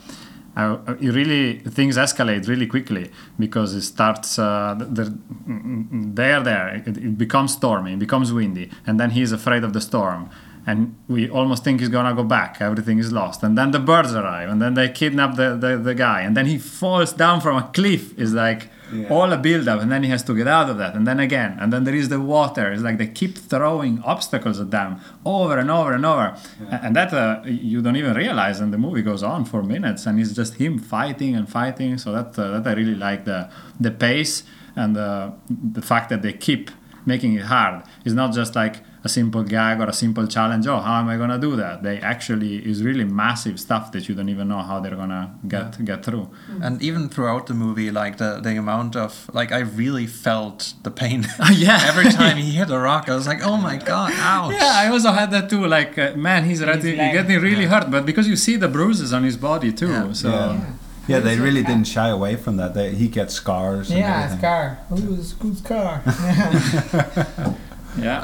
[0.57, 6.69] it really things escalate really quickly because it starts uh, they're there.
[6.77, 10.31] It, it becomes stormy it becomes windy and then he's afraid of the storm.
[10.65, 12.61] And we almost think he's gonna go back.
[12.61, 13.43] Everything is lost.
[13.43, 16.47] And then the birds arrive and then they kidnap the, the, the guy and then
[16.47, 18.17] he falls down from a cliff.
[18.19, 18.69] Is like
[19.11, 21.19] all a build up and then he has to get out of that and then
[21.29, 24.91] again and then there is the water it's like they keep throwing obstacles at them
[25.25, 26.29] over and over and over.
[26.71, 30.07] A- and that uh, you don't even realize and the movie goes on for minutes
[30.07, 33.41] and it's just him fighting and fighting so that uh, that I really like the
[33.87, 34.35] the pace
[34.77, 35.33] and the
[35.79, 36.71] the fact that they keep
[37.05, 37.83] making it hard.
[38.05, 41.17] It's not just like a simple gag or a simple challenge oh how am i
[41.17, 44.61] going to do that they actually is really massive stuff that you don't even know
[44.69, 46.27] how they're going to get get through
[46.67, 50.91] And even throughout the movie, like the, the amount of like I really felt the
[51.03, 51.21] pain.
[51.67, 51.81] yeah.
[51.91, 54.53] Every time he hit a rock, I was like, oh my god, ouch.
[54.61, 55.63] Yeah, I also had that too.
[55.77, 57.73] Like, uh, man, he's, ready, getting really Yeah.
[57.81, 60.13] hurt, but because you see the bruises on his body too, Yeah.
[60.23, 60.61] so Yeah.
[61.09, 62.71] Yeah, they really didn't shy away from that.
[62.79, 63.91] They, he gets scars.
[63.91, 64.39] Yeah, everything.
[64.39, 64.67] Scar.
[64.93, 65.95] Ooh, it's good Scar.
[66.07, 67.55] yeah.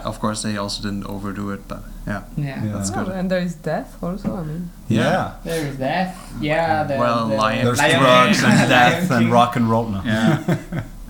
[0.05, 2.23] Of course, they also didn't overdo it, but yeah.
[2.37, 2.65] yeah.
[2.65, 2.73] Yeah.
[2.73, 3.15] That's Oh, good.
[3.15, 4.37] and there is death also.
[4.37, 5.35] I mean, Yeah.
[5.45, 6.17] There is death.
[6.41, 6.85] Yeah.
[6.85, 8.51] The, Well, the, Lion- There's Lion drugs King.
[8.51, 9.89] and death and rock and roll.
[9.89, 10.03] No.
[10.05, 10.57] Yeah.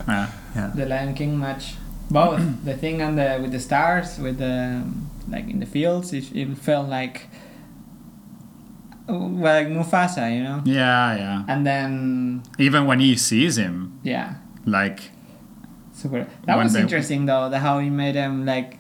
[0.09, 0.27] yeah.
[0.57, 0.73] Yeah.
[0.75, 1.75] The Lion King match.
[2.11, 4.83] Both the thing on the with the stars with the
[5.29, 6.13] like in the fields.
[6.13, 7.29] It, it felt like
[9.07, 10.63] well, like Mufasa, you know.
[10.65, 11.45] Yeah, yeah.
[11.49, 14.35] And then Even when he sees him, yeah,
[14.67, 15.11] like,
[16.01, 16.27] super.
[16.47, 17.49] That was they- interesting though.
[17.53, 18.79] The how he made him like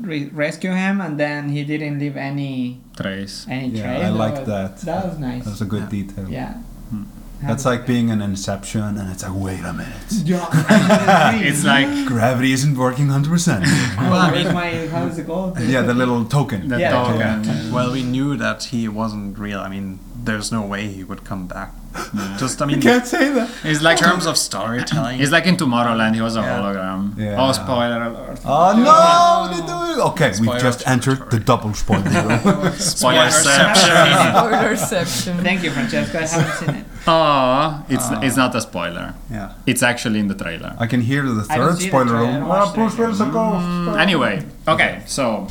[0.00, 3.46] re- rescue him, and then he didn't leave any trace.
[3.48, 4.00] any Yeah, trace.
[4.06, 4.72] I That like was- that.
[4.88, 5.44] That was nice.
[5.46, 5.96] That's a good Yeah.
[5.98, 6.26] detail.
[6.28, 6.52] yeah.
[6.90, 7.04] Hmm.
[7.48, 10.10] That's like being an Inception, and it's like, wait a minute.
[10.32, 11.40] Yeah.
[11.48, 13.62] It's like Gravity isn't working 100%.
[14.10, 15.58] well, I mean, my how is it called?
[15.74, 16.68] yeah, the little token.
[16.68, 16.90] the Yeah.
[16.92, 17.18] dog.
[17.18, 17.72] Yeah.
[17.74, 19.60] Well, we knew that he wasn't real.
[19.66, 21.72] I mean, there's no way he would come back.
[22.38, 23.50] Just, I mean, You can't say that.
[23.64, 25.20] It's in like terms of storytelling.
[25.20, 26.58] It's like in Tomorrowland, he was a Yeah.
[26.60, 27.18] hologram.
[27.18, 27.36] Yeah.
[27.40, 28.38] Oh, spoiler alert.
[28.44, 29.50] Oh no!
[29.52, 30.06] They do it.
[30.10, 32.38] Okay, we've just entered the double spoiler zone.
[32.78, 34.32] Spoilerception.
[34.34, 35.42] spoilerception.
[35.42, 36.18] Thank you, Francesco.
[36.18, 36.84] I haven't seen it.
[37.08, 39.14] oh, it's it's not a spoiler.
[39.30, 39.54] yeah.
[39.66, 40.76] It's actually in the trailer.
[40.78, 42.48] I can hear the third see the spoiler trailer, room.
[42.48, 43.66] watch Bruce the Willis a ghost.
[43.66, 45.48] Mm, anyway, okay, so.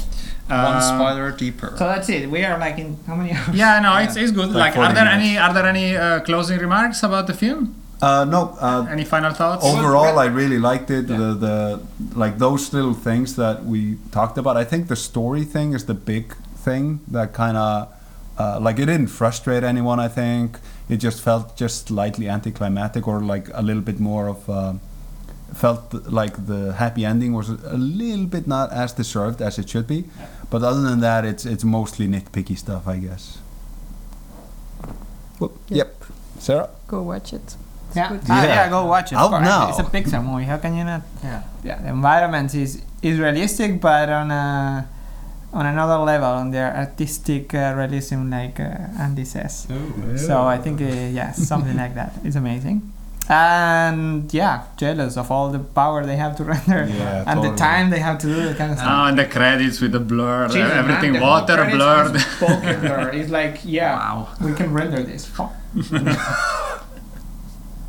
[0.50, 1.74] One uh, spoiler deeper.
[1.78, 2.30] So that's it.
[2.30, 3.56] We are like in how many hours?
[3.56, 4.50] Yeah, no, it's, it's good.
[4.50, 5.26] Like Like, are there minutes.
[5.28, 7.76] any are there any uh, closing remarks about the film?
[8.02, 9.66] Uh, no, uh, Any final thoughts?
[9.66, 11.18] overall i really liked it Yeah.
[11.18, 11.80] the, the
[12.16, 15.94] like those little things that we talked about i think the story thing is the
[15.94, 16.34] big
[16.66, 17.90] thing that kind of
[18.38, 23.20] uh, like it didn't frustrate anyone i think it just felt just slightly anticlimactic or
[23.20, 24.74] like a little bit more of uh,
[25.56, 29.88] felt like the happy ending was a little bit not as deserved as it should
[29.88, 30.04] be
[30.50, 33.40] but other than that it's it's mostly nitpicky stuff i guess
[35.40, 35.58] Whoop.
[35.70, 35.96] yep
[36.40, 37.56] sarah Go watch it.
[37.90, 38.10] It's Yeah.
[38.10, 38.22] good.
[38.30, 38.50] Ah, Yeah.
[38.66, 39.16] yeah, go watch it.
[39.16, 39.44] Out Of course.
[39.46, 39.70] now.
[39.70, 40.46] It's a Pixar movie.
[40.46, 41.02] How can you not?
[41.24, 41.42] yeah.
[41.64, 44.86] Yeah, the environment is is realistic, but on a
[45.54, 49.68] on another level, on their artistic uh, realism, like uh, Andy says.
[50.28, 52.14] So I think, uh, yeah, something like that.
[52.24, 52.82] It's amazing.
[53.32, 57.92] And yeah, jealous of all the power they have to render Yeah, and the time
[57.92, 58.92] they have to do that kind of ah, stuff.
[58.92, 62.16] Oh, and the credits with the blur, Jesus, man, everything the water credits blurred.
[62.16, 62.26] is
[62.82, 63.10] blur.
[63.14, 64.30] It's like, yeah, Wow.
[64.42, 65.28] we can render this.
[65.28, 65.54] Fuck.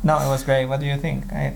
[0.03, 0.65] no, it was great.
[0.65, 1.31] What do you think?
[1.33, 1.55] I,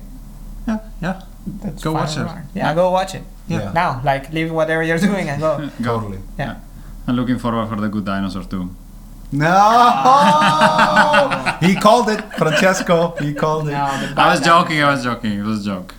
[0.68, 0.80] Yeah.
[1.02, 1.22] Yeah.
[1.62, 2.22] that's Go watch it.
[2.22, 2.46] remark.
[2.56, 3.24] Yeah, go watch it.
[3.48, 3.72] Yeah.
[3.72, 5.70] Now, like, leave whatever you're doing and go.
[5.82, 6.00] Go.
[6.00, 6.56] totally Yeah.
[7.08, 8.70] I'm looking forward for the Good Dinosaur too.
[9.32, 9.50] No,
[11.62, 13.16] he called it, Francesco.
[13.20, 13.72] He called it.
[13.72, 14.82] No, I was joking.
[14.82, 15.40] I was joking.
[15.40, 15.94] It was a joke.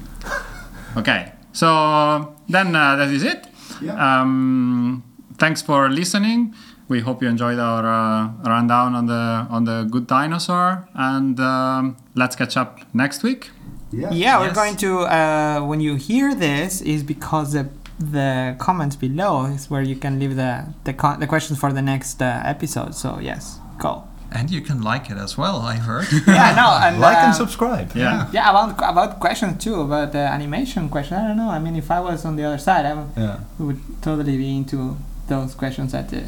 [0.97, 3.47] Okay, so then uh, that is it.
[3.83, 3.93] Yeah.
[4.21, 5.03] Um,
[5.39, 6.55] thanks for listening.
[6.89, 11.97] We hope you enjoyed our uh, rundown on the on the Good Dinosaur, and um,
[12.15, 13.51] let's catch up next week.
[13.93, 14.55] Yeah, we're Yes.
[14.55, 15.01] going to.
[15.01, 17.69] Uh, when you hear this, is because the
[17.99, 21.83] the comments below is where you can leave the the, con- the questions for the
[21.83, 22.95] next uh, episode.
[22.95, 24.05] So yes, go.
[24.33, 26.07] And you can like it as well, I heard.
[26.27, 27.93] Yeah, no, and like and uh, subscribe.
[27.95, 28.29] Yeah.
[28.33, 31.17] Yeah, about about questions too, about the animation question.
[31.17, 31.49] I don't know.
[31.49, 33.39] I mean, if I was on the other side, I would, Yeah.
[33.59, 34.97] would totally be into
[35.29, 35.95] those questions.
[35.95, 36.25] At the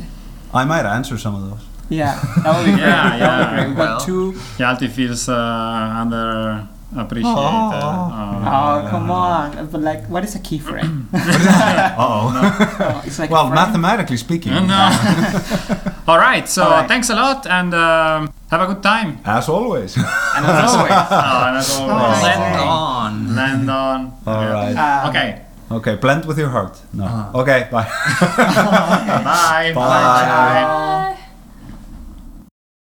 [0.55, 1.65] I might answer some of those.
[1.91, 2.15] yeah,
[2.45, 2.81] that would be great.
[2.87, 3.55] Yeah, That would be yeah.
[3.57, 3.69] great.
[3.69, 4.01] We got Well.
[4.01, 4.33] two.
[4.57, 6.67] Hjalti feels uh, under
[6.97, 7.29] appreciate.
[7.35, 9.69] Uh, Oh, come on.
[9.71, 11.05] But like, what is a keyframe?
[11.15, 12.33] Uh-oh.
[12.81, 15.93] Oh, it's like well, mathematically speaking, uh, no.
[16.09, 16.49] All right.
[16.49, 16.89] So All right.
[16.89, 19.19] thanks a lot, and um, have a good time.
[19.25, 19.97] as always.
[20.37, 20.93] And as always.
[20.93, 22.65] Oh, and as always, Land Okay.
[22.65, 23.37] on.
[23.37, 24.13] land on.
[24.27, 24.53] All Yeah.
[24.53, 24.77] right.
[24.77, 25.43] Um, Okay.
[25.71, 26.81] Okay, blend with your heart.
[26.95, 27.31] No.
[27.35, 27.85] Okay, bye.
[27.85, 29.25] Bye.
[29.25, 29.73] Bye.
[29.75, 31.05] Bye.